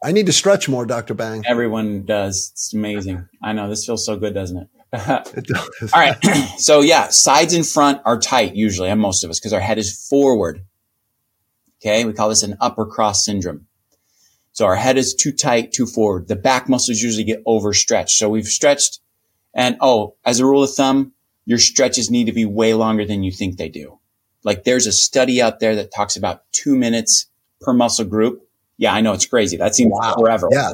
I 0.03 0.11
need 0.11 0.25
to 0.27 0.33
stretch 0.33 0.69
more, 0.69 0.85
Dr. 0.85 1.13
Bang. 1.13 1.43
Everyone 1.47 2.03
does. 2.05 2.51
It's 2.53 2.73
amazing. 2.73 3.27
I 3.41 3.53
know 3.53 3.69
this 3.69 3.85
feels 3.85 4.05
so 4.05 4.17
good, 4.17 4.33
doesn't 4.33 4.57
it? 4.57 4.67
it 4.93 5.45
does. 5.47 5.93
All 5.93 5.99
right. 5.99 6.17
so 6.57 6.81
yeah, 6.81 7.07
sides 7.09 7.53
and 7.53 7.65
front 7.65 8.01
are 8.05 8.19
tight 8.19 8.55
usually 8.55 8.89
on 8.91 8.99
most 8.99 9.23
of 9.23 9.29
us 9.29 9.39
because 9.39 9.53
our 9.53 9.59
head 9.61 9.77
is 9.77 10.07
forward. 10.09 10.61
Okay. 11.81 12.05
We 12.05 12.13
call 12.13 12.29
this 12.29 12.43
an 12.43 12.55
upper 12.61 12.85
cross 12.85 13.25
syndrome. 13.25 13.67
So 14.55 14.65
our 14.65 14.77
head 14.77 14.97
is 14.97 15.13
too 15.13 15.33
tight, 15.33 15.73
too 15.73 15.85
forward. 15.85 16.29
The 16.29 16.35
back 16.37 16.69
muscles 16.69 17.01
usually 17.01 17.25
get 17.25 17.43
overstretched. 17.45 18.17
So 18.17 18.29
we've 18.29 18.47
stretched 18.47 19.01
and 19.53 19.77
oh, 19.81 20.15
as 20.23 20.39
a 20.39 20.45
rule 20.45 20.63
of 20.63 20.73
thumb, 20.73 21.11
your 21.45 21.59
stretches 21.59 22.09
need 22.09 22.25
to 22.25 22.31
be 22.31 22.45
way 22.45 22.73
longer 22.73 23.05
than 23.05 23.21
you 23.21 23.31
think 23.31 23.57
they 23.57 23.67
do. 23.67 23.99
Like 24.43 24.63
there's 24.63 24.87
a 24.87 24.93
study 24.93 25.41
out 25.41 25.59
there 25.59 25.75
that 25.75 25.93
talks 25.93 26.15
about 26.15 26.43
two 26.53 26.77
minutes 26.77 27.27
per 27.59 27.73
muscle 27.73 28.05
group. 28.05 28.47
Yeah, 28.77 28.93
I 28.93 29.01
know 29.01 29.11
it's 29.11 29.25
crazy. 29.25 29.57
That 29.57 29.75
seems 29.75 29.91
wow. 29.93 30.15
forever. 30.17 30.47
Yeah, 30.51 30.71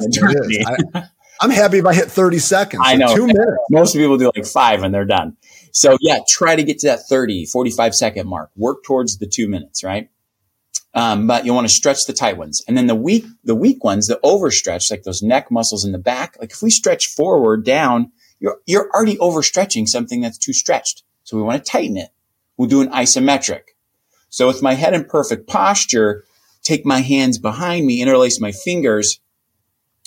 I, 0.94 1.08
am 1.42 1.50
happy 1.50 1.78
if 1.78 1.86
I 1.86 1.94
hit 1.94 2.08
30 2.10 2.38
seconds. 2.38 2.82
I 2.84 2.94
know. 2.94 3.14
Two 3.16 3.26
minutes. 3.26 3.50
Most 3.68 3.94
people 3.94 4.16
do 4.16 4.30
like 4.34 4.46
five 4.46 4.84
and 4.84 4.94
they're 4.94 5.04
done. 5.04 5.36
So 5.72 5.98
yeah, 6.00 6.18
try 6.28 6.54
to 6.54 6.62
get 6.62 6.80
to 6.80 6.88
that 6.88 7.08
30, 7.08 7.46
45 7.46 7.94
second 7.96 8.28
mark. 8.28 8.50
Work 8.56 8.84
towards 8.84 9.18
the 9.18 9.26
two 9.26 9.48
minutes, 9.48 9.82
right? 9.82 10.08
Um, 10.94 11.26
but 11.26 11.46
you 11.46 11.54
want 11.54 11.66
to 11.66 11.74
stretch 11.74 12.04
the 12.06 12.12
tight 12.12 12.36
ones. 12.36 12.62
And 12.68 12.76
then 12.76 12.86
the 12.86 12.94
weak, 12.94 13.24
the 13.44 13.54
weak 13.54 13.82
ones, 13.82 14.08
the 14.08 14.20
overstretch, 14.22 14.90
like 14.90 15.04
those 15.04 15.22
neck 15.22 15.50
muscles 15.50 15.84
in 15.84 15.92
the 15.92 15.98
back. 15.98 16.36
Like 16.38 16.50
if 16.50 16.62
we 16.62 16.70
stretch 16.70 17.06
forward 17.06 17.64
down, 17.64 18.12
you're, 18.40 18.58
you're 18.66 18.90
already 18.90 19.16
overstretching 19.16 19.88
something 19.88 20.20
that's 20.20 20.36
too 20.36 20.52
stretched. 20.52 21.02
So 21.24 21.36
we 21.36 21.42
want 21.42 21.64
to 21.64 21.70
tighten 21.70 21.96
it. 21.96 22.10
We'll 22.56 22.68
do 22.68 22.82
an 22.82 22.90
isometric. 22.90 23.62
So 24.28 24.46
with 24.46 24.62
my 24.62 24.74
head 24.74 24.92
in 24.92 25.04
perfect 25.04 25.46
posture, 25.46 26.24
take 26.62 26.84
my 26.84 27.00
hands 27.00 27.38
behind 27.38 27.86
me, 27.86 28.02
interlace 28.02 28.40
my 28.40 28.52
fingers, 28.52 29.20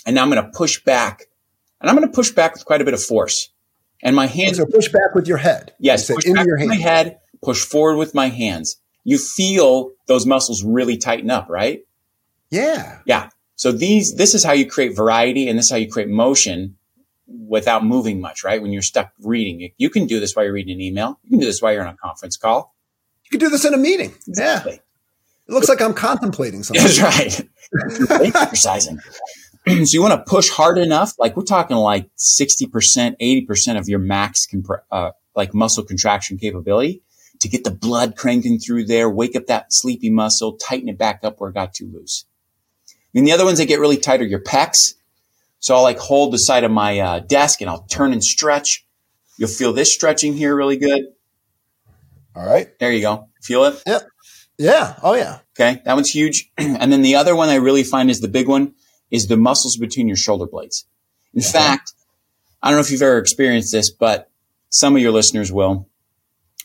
and 0.06 0.16
now 0.16 0.24
I'm 0.24 0.30
going 0.30 0.44
to 0.44 0.52
push 0.52 0.84
back. 0.84 1.26
And 1.82 1.90
I'm 1.90 1.96
going 1.96 2.08
to 2.08 2.14
push 2.14 2.32
back 2.32 2.54
with 2.54 2.66
quite 2.66 2.82
a 2.82 2.86
bit 2.86 2.94
of 2.94 3.02
force. 3.02 3.50
And 4.04 4.16
my 4.16 4.28
hands. 4.28 4.58
So 4.58 4.66
push 4.66 4.90
back 4.90 5.16
with 5.16 5.28
your 5.28 5.38
head. 5.38 5.74
Yes, 5.80 6.10
push 6.10 6.26
into 6.26 6.46
your 6.46 6.58
hand. 6.58 6.70
my 6.70 6.76
head, 6.76 7.20
push 7.42 7.64
forward 7.64 7.98
with 7.98 8.14
my 8.14 8.28
hands. 8.28 8.78
You 9.06 9.18
feel 9.18 9.92
those 10.08 10.26
muscles 10.26 10.64
really 10.64 10.98
tighten 10.98 11.30
up, 11.30 11.48
right? 11.50 11.86
Yeah. 12.50 13.00
Yeah. 13.06 13.30
So 13.56 13.72
these, 13.72 14.16
this 14.16 14.34
is 14.34 14.44
how 14.44 14.52
you 14.52 14.70
create 14.70 14.96
variety 14.96 15.48
and 15.48 15.58
this 15.58 15.66
is 15.66 15.72
how 15.72 15.78
you 15.78 15.90
create 15.90 16.10
motion 16.10 16.76
without 17.28 17.86
moving 17.86 18.20
much, 18.20 18.44
right? 18.44 18.62
When 18.62 18.74
you're 18.74 18.82
stuck 18.82 19.12
reading, 19.22 19.72
you 19.78 19.90
can 19.90 20.08
do 20.08 20.20
this 20.20 20.36
while 20.36 20.44
you're 20.46 20.54
reading 20.54 20.76
an 20.76 20.82
email. 20.82 21.20
You 21.24 21.30
can 21.30 21.40
do 21.40 21.46
this 21.46 21.62
while 21.62 21.72
you're 21.72 21.88
on 21.88 21.94
a 21.94 21.98
conference 21.98 22.36
call. 22.36 22.76
You 23.24 23.32
can 23.32 23.40
do 23.40 23.50
this 23.50 23.64
in 23.64 23.74
a 23.74 23.78
meeting. 23.78 24.14
Exactly. 24.28 24.74
Yeah. 24.74 24.80
It 25.48 25.54
looks 25.54 25.70
like 25.70 25.82
I'm 25.82 25.94
contemplating 25.94 26.64
something. 26.64 26.84
That's 26.84 27.00
right. 27.00 27.48
exercising. 28.36 29.00
so 29.68 29.86
you 29.86 30.02
want 30.02 30.14
to 30.14 30.30
push 30.30 30.50
hard 30.50 30.78
enough. 30.78 31.14
Like 31.18 31.38
we're 31.38 31.44
talking 31.44 31.78
like 31.78 32.10
60%, 32.18 32.68
80% 32.68 33.78
of 33.78 33.88
your 33.88 34.00
max, 34.00 34.46
comp- 34.46 34.84
uh, 34.92 35.12
like 35.36 35.54
muscle 35.54 35.84
contraction 35.84 36.38
capability 36.38 37.02
to 37.40 37.48
get 37.48 37.64
the 37.64 37.72
blood 37.72 38.16
cranking 38.16 38.60
through 38.60 38.86
there, 38.86 39.10
wake 39.10 39.36
up 39.36 39.48
that 39.48 39.68
sleepy 39.70 40.10
muscle, 40.10 40.54
tighten 40.54 40.90
it 40.90 40.98
back 40.98 41.20
up 41.24 41.40
where 41.40 41.50
it 41.50 41.54
got 41.54 41.74
too 41.74 41.90
loose. 41.92 42.26
And 43.14 43.26
the 43.26 43.32
other 43.32 43.46
ones 43.46 43.60
that 43.60 43.68
get 43.68 43.80
really 43.80 43.98
tight 43.98 44.22
are 44.22 44.26
your 44.26 44.42
pecs. 44.42 44.96
So 45.60 45.76
I'll 45.76 45.84
like 45.84 45.98
hold 45.98 46.34
the 46.34 46.38
side 46.38 46.64
of 46.64 46.72
my 46.72 47.00
uh, 47.00 47.20
desk 47.20 47.62
and 47.62 47.70
I'll 47.70 47.84
turn 47.84 48.12
and 48.12 48.24
stretch. 48.24 48.86
You'll 49.38 49.50
feel 49.50 49.74
this 49.74 49.94
stretching 49.94 50.34
here 50.34 50.56
really 50.56 50.78
good. 50.78 51.06
All 52.36 52.46
right. 52.46 52.68
There 52.80 52.92
you 52.92 53.02
go. 53.02 53.30
Feel 53.42 53.64
it? 53.66 53.82
Yep. 53.88 54.08
Yeah. 54.58 54.96
Oh, 55.02 55.16
yeah. 55.16 55.40
Okay. 55.58 55.82
That 55.86 55.94
one's 55.94 56.10
huge. 56.10 56.52
and 56.58 56.92
then 56.92 57.02
the 57.02 57.16
other 57.16 57.36
one 57.36 57.50
I 57.50 57.56
really 57.56 57.84
find 57.84 58.10
is 58.10 58.20
the 58.20 58.28
big 58.28 58.48
one 58.48 58.74
is 59.12 59.28
the 59.28 59.38
muscles 59.38 59.78
between 59.78 60.08
your 60.08 60.18
shoulder 60.18 60.46
blades. 60.46 60.86
In 61.34 61.42
yeah. 61.42 61.52
fact, 61.52 61.94
I 62.62 62.70
don't 62.70 62.78
know 62.78 62.82
if 62.82 62.92
you've 62.92 63.02
ever 63.02 63.18
experienced 63.18 63.72
this, 63.72 63.90
but 63.90 64.30
some 64.70 64.96
of 64.96 65.02
your 65.02 65.12
listeners 65.12 65.52
will. 65.52 65.88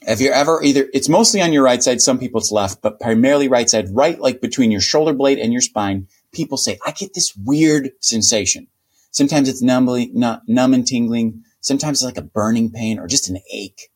Have 0.07 0.21
you're 0.21 0.33
ever 0.33 0.63
either, 0.63 0.89
it's 0.95 1.11
mostly 1.11 1.43
on 1.43 1.53
your 1.53 1.63
right 1.63 1.83
side, 1.83 2.01
some 2.01 2.19
people 2.19 2.41
it's 2.41 2.51
left, 2.51 2.81
but 2.81 3.01
primarily 3.01 3.49
right 3.49 3.69
side, 3.69 3.89
right 3.91 4.19
like 4.19 4.41
between 4.41 4.71
your 4.71 4.81
shoulder 4.81 5.13
blade 5.13 5.39
and 5.39 5.53
your 5.53 5.61
spine, 5.61 6.09
people 6.33 6.57
say, 6.57 6.79
I 6.87 6.93
get 6.93 7.13
this 7.13 7.37
weird 7.37 7.91
sensation. 8.01 8.69
Sometimes 9.11 9.49
it's 9.49 9.61
numbly, 9.61 10.11
numb 10.15 10.75
and 10.75 10.87
tingling. 10.87 11.45
Sometimes 11.61 11.99
it's 11.99 12.05
like 12.05 12.17
a 12.17 12.23
burning 12.27 12.71
pain 12.71 12.99
or 12.99 13.07
just 13.07 13.29
an 13.29 13.39
ache. 13.53 13.91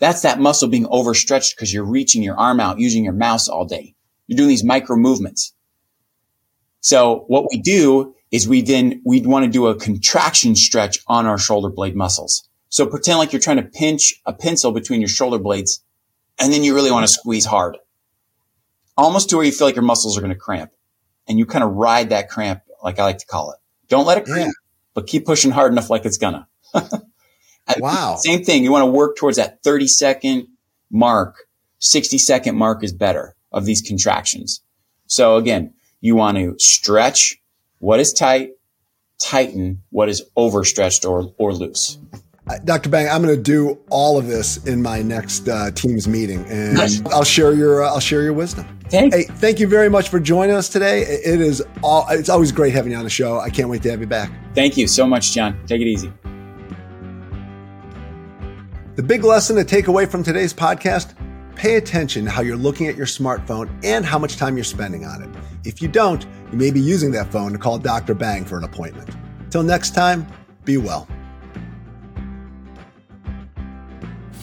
That's 0.00 0.22
that 0.22 0.38
muscle 0.38 0.68
being 0.68 0.86
overstretched 0.86 1.56
because 1.56 1.72
you're 1.72 1.84
reaching 1.84 2.22
your 2.22 2.36
arm 2.36 2.60
out 2.60 2.78
using 2.78 3.04
your 3.04 3.14
mouse 3.14 3.48
all 3.48 3.64
day. 3.64 3.94
You're 4.26 4.36
doing 4.36 4.50
these 4.50 4.64
micro 4.64 4.96
movements. 4.96 5.54
So 6.80 7.24
what 7.28 7.46
we 7.50 7.58
do 7.58 8.14
is 8.30 8.46
we 8.46 8.60
then, 8.60 9.00
we'd 9.04 9.26
want 9.26 9.44
to 9.46 9.50
do 9.50 9.66
a 9.66 9.74
contraction 9.74 10.54
stretch 10.54 10.98
on 11.06 11.26
our 11.26 11.38
shoulder 11.38 11.70
blade 11.70 11.96
muscles. 11.96 12.47
So 12.68 12.86
pretend 12.86 13.18
like 13.18 13.32
you're 13.32 13.40
trying 13.40 13.56
to 13.56 13.62
pinch 13.62 14.14
a 14.26 14.32
pencil 14.32 14.72
between 14.72 15.00
your 15.00 15.08
shoulder 15.08 15.38
blades 15.38 15.82
and 16.38 16.52
then 16.52 16.64
you 16.64 16.74
really 16.74 16.90
want 16.90 17.06
to 17.06 17.12
squeeze 17.12 17.44
hard. 17.44 17.76
Almost 18.96 19.30
to 19.30 19.36
where 19.36 19.44
you 19.44 19.52
feel 19.52 19.66
like 19.66 19.76
your 19.76 19.84
muscles 19.84 20.16
are 20.16 20.20
going 20.20 20.32
to 20.32 20.38
cramp 20.38 20.72
and 21.26 21.38
you 21.38 21.46
kind 21.46 21.64
of 21.64 21.72
ride 21.72 22.10
that 22.10 22.28
cramp, 22.28 22.62
like 22.82 22.98
I 22.98 23.04
like 23.04 23.18
to 23.18 23.26
call 23.26 23.52
it. 23.52 23.58
Don't 23.88 24.06
let 24.06 24.18
it 24.18 24.24
cramp, 24.24 24.48
yeah. 24.48 24.52
but 24.94 25.06
keep 25.06 25.24
pushing 25.24 25.50
hard 25.50 25.72
enough 25.72 25.90
like 25.90 26.04
it's 26.04 26.18
gonna. 26.18 26.46
wow. 27.78 28.16
Same 28.16 28.44
thing. 28.44 28.64
You 28.64 28.72
want 28.72 28.82
to 28.82 28.90
work 28.90 29.16
towards 29.16 29.36
that 29.36 29.62
30 29.62 29.86
second 29.86 30.48
mark. 30.90 31.36
60 31.80 32.18
second 32.18 32.56
mark 32.56 32.82
is 32.82 32.92
better 32.92 33.36
of 33.52 33.64
these 33.64 33.82
contractions. 33.82 34.62
So 35.06 35.36
again, 35.36 35.74
you 36.00 36.14
want 36.16 36.36
to 36.38 36.56
stretch 36.58 37.40
what 37.78 38.00
is 38.00 38.12
tight, 38.12 38.50
tighten 39.18 39.82
what 39.90 40.08
is 40.08 40.22
overstretched 40.36 41.04
or, 41.04 41.32
or 41.38 41.52
loose. 41.52 41.98
Dr. 42.64 42.88
Bang, 42.88 43.08
I'm 43.08 43.22
going 43.22 43.34
to 43.34 43.42
do 43.42 43.78
all 43.90 44.16
of 44.16 44.26
this 44.26 44.64
in 44.64 44.80
my 44.80 45.02
next 45.02 45.48
uh, 45.48 45.70
Teams 45.72 46.08
meeting, 46.08 46.44
and 46.46 46.74
nice. 46.74 47.04
I'll 47.06 47.24
share 47.24 47.52
your 47.52 47.84
uh, 47.84 47.88
I'll 47.88 48.00
share 48.00 48.22
your 48.22 48.32
wisdom. 48.32 48.66
Thanks. 48.88 49.14
Hey, 49.14 49.24
thank 49.24 49.60
you 49.60 49.68
very 49.68 49.90
much 49.90 50.08
for 50.08 50.18
joining 50.18 50.56
us 50.56 50.70
today. 50.70 51.02
It 51.02 51.40
is 51.40 51.62
all 51.82 52.06
it's 52.08 52.30
always 52.30 52.52
great 52.52 52.72
having 52.72 52.92
you 52.92 52.98
on 52.98 53.04
the 53.04 53.10
show. 53.10 53.38
I 53.38 53.50
can't 53.50 53.68
wait 53.68 53.82
to 53.82 53.90
have 53.90 54.00
you 54.00 54.06
back. 54.06 54.32
Thank 54.54 54.76
you 54.78 54.86
so 54.86 55.06
much, 55.06 55.32
John. 55.32 55.60
Take 55.66 55.82
it 55.82 55.86
easy. 55.86 56.10
The 58.96 59.02
big 59.02 59.24
lesson 59.24 59.54
to 59.56 59.64
take 59.64 59.88
away 59.88 60.06
from 60.06 60.22
today's 60.22 60.54
podcast: 60.54 61.14
pay 61.54 61.76
attention 61.76 62.24
how 62.24 62.40
you're 62.40 62.56
looking 62.56 62.86
at 62.86 62.96
your 62.96 63.06
smartphone 63.06 63.68
and 63.84 64.06
how 64.06 64.18
much 64.18 64.36
time 64.36 64.56
you're 64.56 64.64
spending 64.64 65.04
on 65.04 65.22
it. 65.22 65.28
If 65.66 65.82
you 65.82 65.88
don't, 65.88 66.26
you 66.50 66.56
may 66.56 66.70
be 66.70 66.80
using 66.80 67.10
that 67.12 67.30
phone 67.30 67.52
to 67.52 67.58
call 67.58 67.78
Dr. 67.78 68.14
Bang 68.14 68.46
for 68.46 68.56
an 68.56 68.64
appointment. 68.64 69.10
Till 69.50 69.62
next 69.62 69.94
time, 69.94 70.26
be 70.64 70.78
well. 70.78 71.06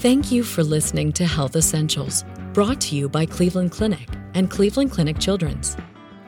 Thank 0.06 0.32
you 0.32 0.44
for 0.44 0.63
listening 0.63 1.13
to 1.13 1.26
Health 1.26 1.56
Essentials, 1.56 2.26
brought 2.54 2.80
to 2.82 2.96
you 2.96 3.10
by 3.10 3.26
Cleveland 3.26 3.72
Clinic 3.72 4.08
and 4.36 4.52
Cleveland 4.52 4.91
Clinic 4.91 5.18
Children's. 5.18 5.76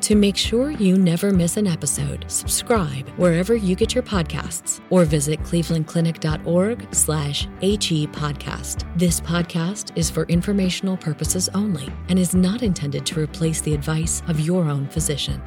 To 0.01 0.15
make 0.15 0.35
sure 0.35 0.71
you 0.71 0.97
never 0.97 1.31
miss 1.31 1.57
an 1.57 1.67
episode, 1.67 2.25
subscribe 2.27 3.07
wherever 3.19 3.55
you 3.55 3.75
get 3.75 3.93
your 3.93 4.01
podcasts 4.01 4.81
or 4.89 5.05
visit 5.05 5.39
clevelandclinic.org 5.41 6.87
slash 6.91 7.47
HE 7.61 8.07
podcast. 8.07 8.91
This 8.97 9.21
podcast 9.21 9.95
is 9.95 10.09
for 10.09 10.23
informational 10.23 10.97
purposes 10.97 11.47
only 11.53 11.87
and 12.09 12.17
is 12.17 12.33
not 12.33 12.63
intended 12.63 13.05
to 13.05 13.19
replace 13.19 13.61
the 13.61 13.75
advice 13.75 14.23
of 14.27 14.39
your 14.39 14.63
own 14.63 14.87
physician. 14.87 15.39